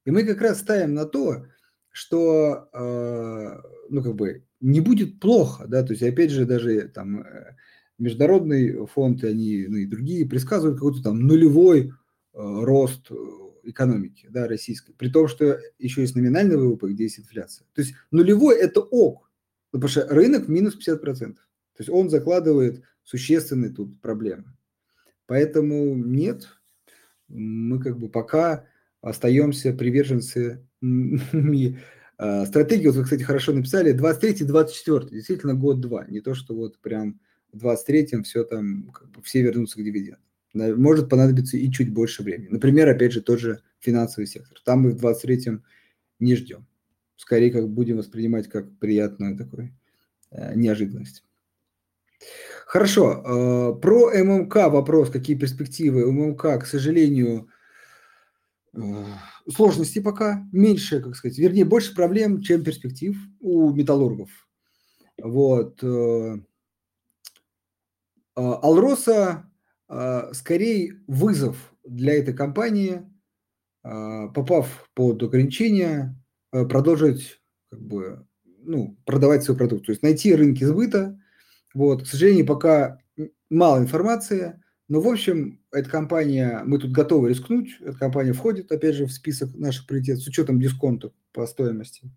[0.05, 1.45] И мы как раз ставим на то,
[1.91, 7.21] что, э, ну, как бы, не будет плохо, да, то есть, опять же, даже там
[7.21, 7.55] э,
[7.97, 11.91] международные фонды, они, ну, и другие предсказывают какой-то там нулевой э,
[12.33, 13.09] рост
[13.67, 17.65] экономики, да, российской, при том, что еще есть номинальный ВВП, где есть инфляция.
[17.73, 19.31] То есть нулевой– это ок,
[19.71, 21.35] ну, потому что рынок минус 50%.
[21.35, 21.39] То
[21.77, 24.45] есть он закладывает существенные тут проблемы.
[25.27, 26.47] Поэтому нет,
[27.27, 28.65] мы как бы пока
[29.01, 31.79] остаемся приверженцами
[32.45, 32.87] стратегии.
[32.87, 36.05] Вот вы, кстати, хорошо написали, 23-24, действительно год-два.
[36.07, 37.19] Не то, что вот прям
[37.51, 40.21] в 23-м все там, как бы все вернутся к дивидендам.
[40.57, 42.49] Может понадобиться и чуть больше времени.
[42.49, 44.59] Например, опять же, тот же финансовый сектор.
[44.63, 45.63] Там мы в 23-м
[46.19, 46.65] не ждем.
[47.15, 49.75] Скорее, как будем воспринимать как приятную такую
[50.31, 51.23] э, неожиданность.
[52.65, 53.75] Хорошо.
[53.75, 55.09] Э, про ММК вопрос.
[55.09, 56.11] Какие перспективы?
[56.11, 57.49] ММК, к сожалению,
[58.73, 59.05] э,
[59.49, 64.29] сложности пока меньше, как сказать, вернее, больше проблем, чем перспектив у металлургов.
[65.21, 65.81] Вот.
[65.83, 66.37] Э,
[68.35, 69.49] Алроса
[70.33, 73.03] скорее вызов для этой компании,
[73.81, 76.21] попав под ограничения,
[76.51, 78.25] продолжить как бы,
[78.63, 79.85] ну, продавать свой продукт.
[79.85, 81.19] То есть найти рынки сбыта,
[81.73, 82.99] вот, к сожалению, пока
[83.49, 88.95] мало информации, но, в общем, эта компания, мы тут готовы рискнуть, эта компания входит, опять
[88.95, 92.09] же, в список наших приоритетов с учетом дисконта по стоимости.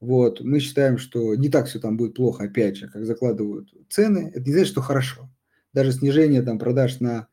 [0.00, 4.30] Вот, мы считаем, что не так все там будет плохо, опять же, как закладывают цены.
[4.34, 5.28] Это не значит, что хорошо.
[5.72, 7.28] Даже снижение там продаж на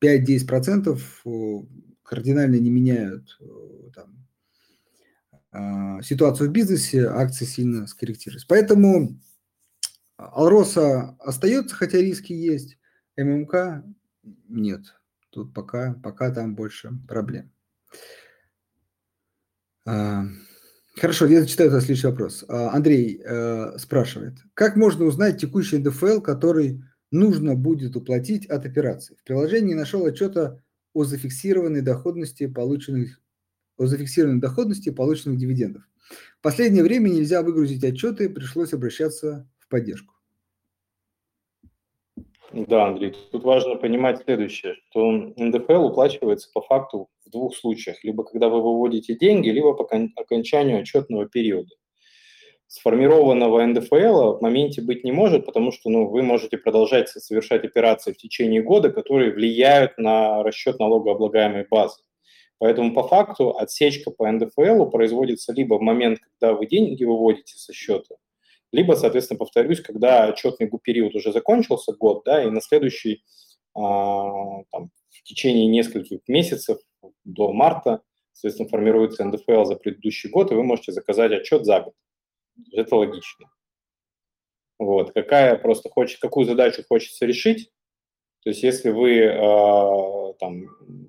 [0.00, 0.98] 5-10%
[2.02, 3.38] кардинально не меняют
[3.94, 4.26] там,
[5.50, 8.46] а, ситуацию в бизнесе, акции сильно скорректируются.
[8.48, 9.18] Поэтому
[10.16, 12.78] Алроса остается, хотя риски есть.
[13.16, 13.84] ММК
[14.48, 14.82] нет.
[15.30, 17.50] Тут пока, пока там больше проблем.
[19.86, 20.24] А,
[20.96, 22.44] хорошо, я зачитаю этот следующий вопрос.
[22.48, 29.16] А, Андрей э, спрашивает, как можно узнать текущий НДФЛ, который нужно будет уплатить от операции?
[29.16, 33.20] В приложении нашел отчета о зафиксированной доходности полученных
[33.76, 35.84] о зафиксированной доходности полученных дивидендов.
[36.38, 40.14] В последнее время нельзя выгрузить отчеты, пришлось обращаться поддержку.
[42.52, 48.02] Да, Андрей, тут важно понимать следующее, что НДФЛ уплачивается по факту в двух случаях.
[48.02, 49.86] Либо когда вы выводите деньги, либо по
[50.16, 51.74] окончанию отчетного периода.
[52.68, 58.12] Сформированного НДФЛ в моменте быть не может, потому что ну, вы можете продолжать совершать операции
[58.12, 62.02] в течение года, которые влияют на расчет налогооблагаемой базы.
[62.58, 67.72] Поэтому по факту отсечка по НДФЛ производится либо в момент, когда вы деньги выводите со
[67.72, 68.16] счета,
[68.70, 73.24] либо, соответственно, повторюсь, когда отчетный период уже закончился, год, да, и на следующий,
[73.74, 76.76] а, там, в течение нескольких месяцев
[77.24, 78.02] до марта,
[78.34, 81.94] соответственно, формируется НДФЛ за предыдущий год, и вы можете заказать отчет за год.
[82.72, 83.50] Это логично.
[84.78, 87.70] Вот, какая просто хочет, какую задачу хочется решить,
[88.44, 90.66] то есть если вы э, там,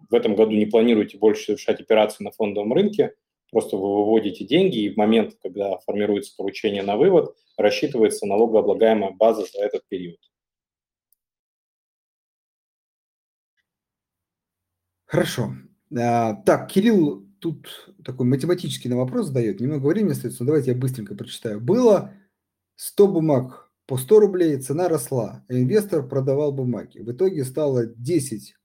[0.09, 3.13] в этом году не планируете больше совершать операции на фондовом рынке,
[3.51, 9.43] Просто вы выводите деньги, и в момент, когда формируется поручение на вывод, рассчитывается налогооблагаемая база
[9.45, 10.19] за этот период.
[15.05, 15.53] Хорошо.
[15.97, 19.59] А, так, Кирилл тут такой математический на вопрос задает.
[19.59, 21.59] Немного времени остается, но давайте я быстренько прочитаю.
[21.59, 22.13] Было
[22.75, 26.99] 100 бумаг по 100 рублей, цена росла, а инвестор продавал бумаги.
[26.99, 28.55] В итоге стало 10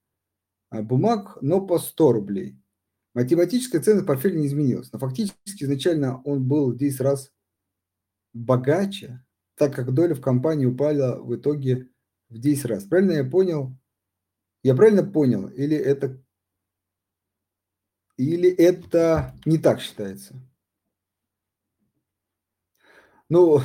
[0.70, 2.60] а, бумаг, но по 100 рублей.
[3.14, 7.32] Математическая ценность портфеля не изменилась, но фактически изначально он был в 10 раз
[8.32, 9.24] богаче,
[9.56, 11.88] так как доля в компании упала в итоге
[12.28, 12.84] в 10 раз.
[12.84, 13.76] Правильно я понял?
[14.62, 15.48] Я правильно понял?
[15.48, 16.20] Или это,
[18.16, 20.34] или это не так считается?
[23.28, 23.60] Ну,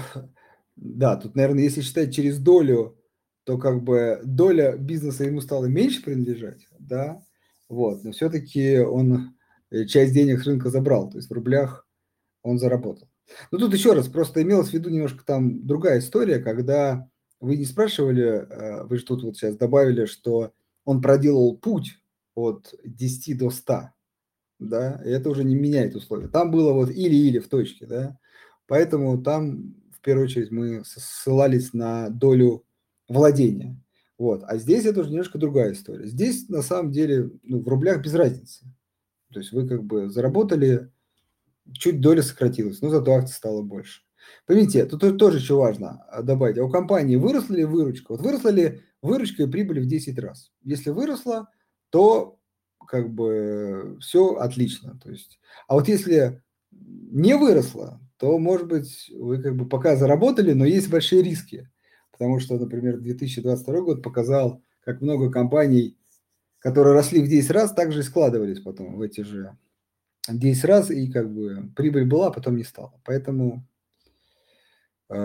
[0.76, 2.98] да, тут, наверное, если считать через долю,
[3.44, 7.22] то как бы доля бизнеса ему стала меньше принадлежать, да,
[7.68, 9.36] вот, но все-таки он
[9.72, 11.88] Э, часть денег с рынка забрал, то есть в рублях
[12.42, 13.08] он заработал.
[13.52, 17.08] Но тут еще раз, просто имелось в виду немножко там другая история, когда
[17.40, 20.52] вы не спрашивали, э, вы же тут вот сейчас добавили, что
[20.86, 22.00] он проделал путь
[22.34, 23.92] от 10 до 100,
[24.60, 26.28] да, и это уже не меняет условия.
[26.28, 28.18] Там было вот или-или в точке, да,
[28.68, 32.66] поэтому там в первую очередь мы ссылались на долю
[33.08, 33.82] владения.
[34.18, 34.44] Вот.
[34.46, 36.06] А здесь это уже немножко другая история.
[36.06, 38.66] Здесь на самом деле ну, в рублях без разницы.
[39.32, 40.92] То есть вы как бы заработали,
[41.74, 44.02] чуть доля сократилась, но зато акций стало больше.
[44.46, 46.58] Поймите, тут тоже что важно а, добавить.
[46.58, 48.12] А у компании выросла ли выручка?
[48.12, 50.52] Вот выросла ли выручка и прибыль в 10 раз?
[50.64, 51.50] Если выросла,
[51.90, 52.39] то
[52.90, 55.00] как бы все отлично.
[55.04, 60.54] То есть, а вот если не выросла, то, может быть, вы как бы пока заработали,
[60.54, 61.70] но есть большие риски.
[62.12, 65.98] Потому что, например, 2022 год показал, как много компаний,
[66.58, 69.56] которые росли в 10 раз, также и складывались потом в эти же
[70.28, 73.00] 10 раз, и как бы прибыль была, а потом не стала.
[73.06, 73.68] Поэтому,
[75.10, 75.16] э,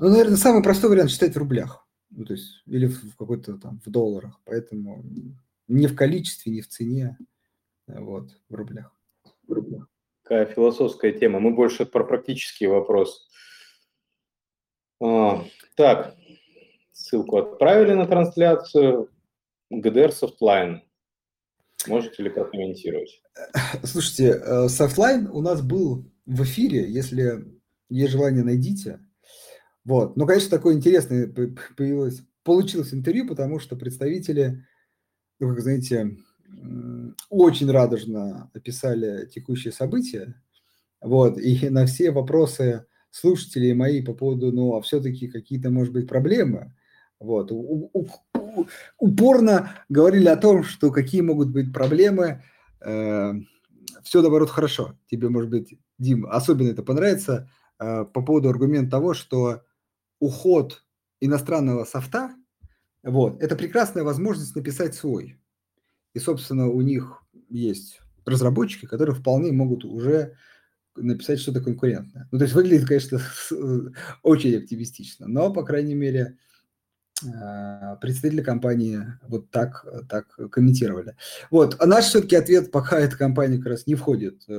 [0.00, 1.86] ну, наверное, самый простой вариант считать в рублях.
[2.10, 4.40] Ну, то есть, или в какой-то там в долларах.
[4.44, 5.04] Поэтому
[5.68, 7.18] не в количестве, не в цене,
[7.86, 8.92] вот, в рублях.
[10.22, 11.38] Какая философская тема.
[11.38, 13.28] Мы больше про практический вопрос.
[15.02, 15.44] А,
[15.76, 16.16] так,
[16.92, 19.10] ссылку отправили на трансляцию.
[19.70, 20.80] ГДР Softline.
[21.86, 23.22] Можете ли прокомментировать?
[23.82, 27.44] Слушайте, Softline э, у нас был в эфире, если
[27.90, 29.00] есть желание, найдите.
[29.84, 30.16] Вот.
[30.16, 31.26] Но, конечно, такое интересное
[31.76, 34.64] появилось, получилось интервью, потому что представители,
[35.44, 36.16] ну, как знаете,
[37.28, 40.34] очень радужно описали текущие события.
[41.00, 41.38] Вот.
[41.38, 46.74] И на все вопросы слушателей мои по поводу, ну, а все-таки какие-то, может быть, проблемы,
[47.20, 47.50] вот,
[48.98, 52.42] упорно говорили о том, что какие могут быть проблемы,
[52.80, 53.32] э,
[54.02, 54.98] все, наоборот, хорошо.
[55.06, 59.62] Тебе, может быть, Дим, особенно это понравится э, по поводу аргумента того, что
[60.18, 60.84] уход
[61.20, 62.34] иностранного софта,
[63.04, 65.38] вот, это прекрасная возможность написать свой.
[66.14, 70.36] И, собственно, у них есть разработчики, которые вполне могут уже
[70.96, 72.28] написать что-то конкурентное.
[72.30, 73.20] Ну, то есть выглядит, конечно,
[74.22, 76.38] очень оптимистично, но, по крайней мере,
[77.22, 81.16] а, представители компании вот так, так комментировали.
[81.50, 84.52] Вот, а наш все-таки ответ, пока эта компания как раз не входит э,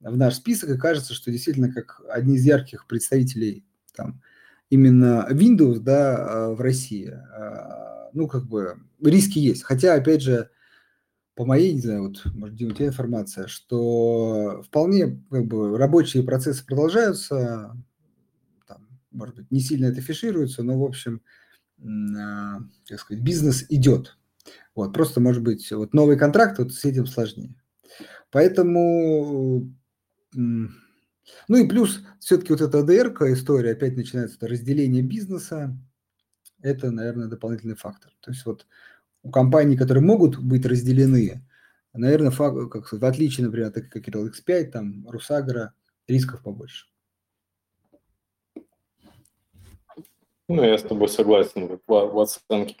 [0.00, 3.64] в наш список, и кажется, что действительно как одни из ярких представителей
[3.94, 4.22] там,
[4.70, 9.62] именно Windows да, в России, а, ну, как бы риски есть.
[9.62, 10.50] Хотя, опять же,
[11.34, 16.22] по моей, не знаю, вот, может, Дима, у тебя информация, что вполне как бы рабочие
[16.22, 17.76] процессы продолжаются,
[18.68, 21.22] там, может быть, не сильно это фишируется, но, в общем,
[21.82, 22.58] а,
[22.88, 24.16] как сказать, бизнес идет.
[24.74, 27.54] Вот, просто, может быть, вот новый контракт, вот с этим сложнее.
[28.30, 29.72] Поэтому,
[31.48, 35.76] ну и плюс, все-таки вот эта АДР история, опять начинается это разделение бизнеса,
[36.62, 38.12] это, наверное, дополнительный фактор.
[38.20, 38.66] То есть вот
[39.22, 41.42] у компаний, которые могут быть разделены,
[41.92, 45.74] наверное, факт, как, в отличие, например, от как X5, там, Русагра,
[46.06, 46.86] рисков побольше.
[50.48, 52.76] Ну, я с тобой согласен в, в оценке.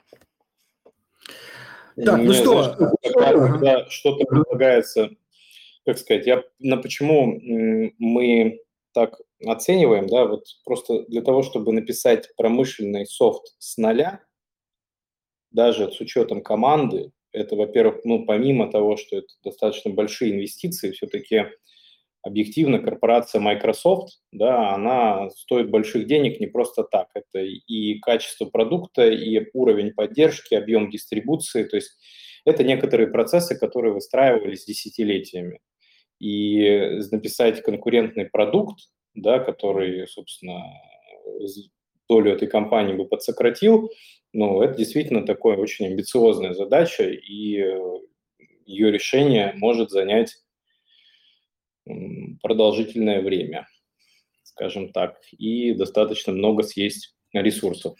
[1.96, 2.74] Так, ну Мне, ну что?
[2.74, 5.10] Знаешь, когда, когда что-то предлагается,
[5.84, 7.38] как сказать, я на почему
[7.98, 8.60] мы
[8.92, 14.20] так оцениваем, да, вот просто для того, чтобы написать промышленный софт с нуля,
[15.50, 21.46] даже с учетом команды, это, во-первых, ну, помимо того, что это достаточно большие инвестиции, все-таки
[22.22, 27.08] объективно корпорация Microsoft, да, она стоит больших денег не просто так.
[27.14, 31.64] Это и качество продукта, и уровень поддержки, объем дистрибуции.
[31.64, 31.90] То есть
[32.46, 35.60] это некоторые процессы, которые выстраивались десятилетиями.
[36.24, 40.62] И написать конкурентный продукт, да, который, собственно,
[42.08, 43.90] долю этой компании бы подсократил,
[44.32, 47.62] ну, это действительно такая очень амбициозная задача, и
[48.64, 50.34] ее решение может занять
[52.40, 53.68] продолжительное время,
[54.44, 57.98] скажем так, и достаточно много съесть ресурсов.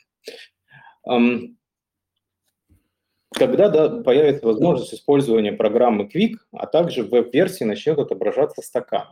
[3.35, 9.09] Когда да, появится возможность использования программы Quick, а также в веб-версии начнет отображаться стакан.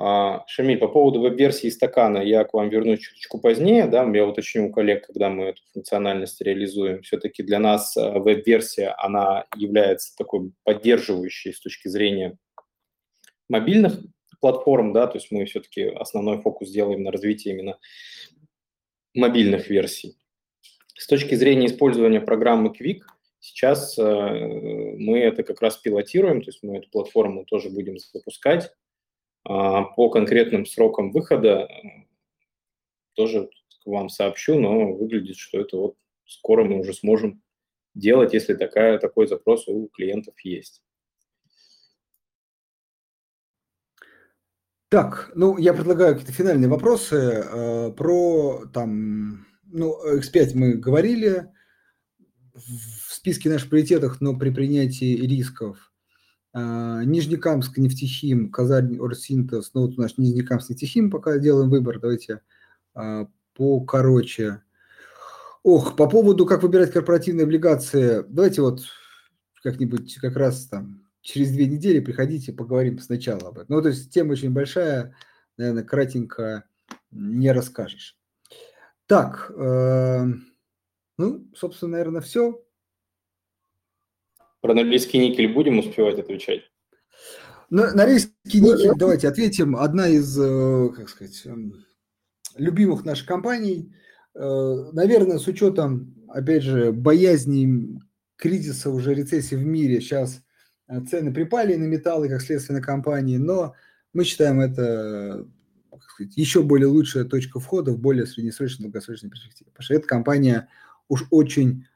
[0.00, 4.68] А, Шамиль, по поводу веб-версии стакана я к вам вернусь чуточку позднее, да, я уточню
[4.68, 7.02] у коллег, когда мы эту функциональность реализуем.
[7.02, 12.38] Все-таки для нас э, веб-версия, она является такой поддерживающей с точки зрения
[13.48, 13.98] мобильных
[14.40, 17.76] платформ, да, то есть мы все-таки основной фокус делаем на развитии именно
[19.14, 20.16] мобильных версий.
[20.96, 23.00] С точки зрения использования программы Quick,
[23.40, 28.72] сейчас э, мы это как раз пилотируем, то есть мы эту платформу тоже будем запускать.
[29.44, 32.06] А по конкретным срокам выхода э,
[33.14, 33.48] тоже
[33.84, 35.96] вам сообщу, но выглядит, что это вот
[36.26, 37.42] скоро мы уже сможем
[37.94, 40.82] делать, если такая, такой запрос у клиентов есть.
[44.90, 51.52] Так, ну, я предлагаю какие-то финальные вопросы э, про там, ну, X5 мы говорили
[52.66, 55.92] в списке наших приоритетов, но при принятии рисков
[56.54, 62.40] э, Нижнекамск, нефтехим, Казань, Орсинтез, ну, вот наш Нижнекамск, нефтехим, пока делаем выбор, давайте
[62.94, 64.62] э, покороче.
[65.62, 68.82] Ох, по поводу, как выбирать корпоративные облигации, давайте вот
[69.62, 73.76] как-нибудь как раз там через две недели приходите, поговорим сначала об этом.
[73.76, 75.14] Ну, то есть тема очень большая,
[75.56, 76.64] наверное, кратенько
[77.10, 78.16] не расскажешь.
[79.06, 80.26] Так, э,
[81.18, 82.64] ну, собственно, наверное, все.
[84.60, 86.62] Про норильский никель будем успевать отвечать?
[87.70, 89.76] На, норильский никель, давайте ответим.
[89.76, 91.84] Одна из, э, как сказать, эм,
[92.56, 93.94] любимых наших компаний.
[94.34, 98.00] Э, наверное, с учетом, опять же, боязни
[98.36, 100.42] кризиса, уже рецессии в мире, сейчас
[100.88, 103.74] Э, цены припали на металлы, как следствие на компании, но
[104.12, 105.46] мы считаем это
[106.00, 109.70] сказать, еще более лучшая точка входа в более среднесрочной, долгосрочной перспективе.
[109.70, 110.68] Потому что эта компания
[111.08, 111.86] уж очень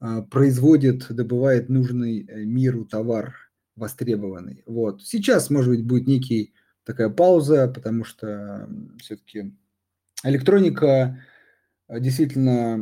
[0.00, 3.34] э, производит, добывает нужный э, миру товар
[3.76, 4.62] востребованный.
[4.66, 5.02] Вот.
[5.02, 6.52] Сейчас, может быть, будет некий
[6.84, 8.68] такая пауза, потому что
[8.98, 9.54] все-таки
[10.24, 11.18] электроника
[11.88, 12.78] действительно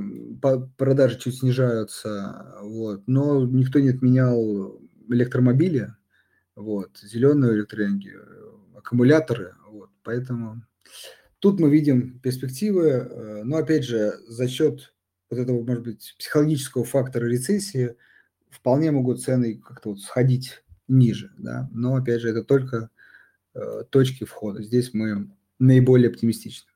[0.76, 4.78] продажи чуть снижаются, вот, но никто не отменял
[5.08, 5.94] электромобили,
[6.54, 10.62] вот, зеленую электроэнергию, аккумуляторы, вот, поэтому
[11.38, 14.92] тут мы видим перспективы, э, но опять же за счет
[15.30, 17.96] вот этого, может быть, психологического фактора рецессии
[18.50, 22.90] вполне могут цены как-то вот сходить ниже, да, но опять же это только
[23.54, 24.62] э, точки входа.
[24.62, 26.70] Здесь мы наиболее оптимистичны.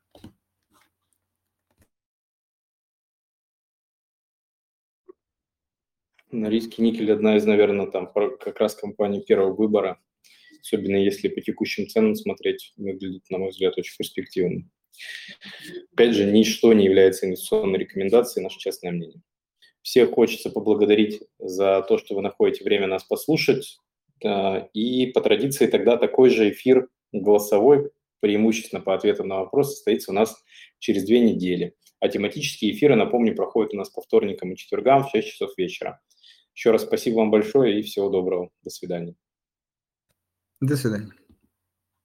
[6.30, 10.00] Норильский никель одна из, наверное, там как раз компаний первого выбора,
[10.62, 14.66] особенно если по текущим ценам смотреть, выглядит, на мой взгляд, очень перспективно.
[15.92, 19.22] Опять же, ничто не является инвестиционной рекомендацией, наше честное мнение.
[19.82, 23.78] Всех хочется поблагодарить за то, что вы находите время нас послушать.
[24.74, 27.90] И по традиции тогда такой же эфир голосовой,
[28.20, 30.36] преимущественно по ответам на вопросы, состоится у нас
[30.78, 31.74] через две недели.
[31.98, 36.00] А тематические эфиры, напомню, проходят у нас по вторникам и четвергам в 6 часов вечера.
[36.54, 38.50] Еще раз спасибо вам большое и всего доброго.
[38.62, 39.14] До свидания.
[40.60, 41.12] До свидания.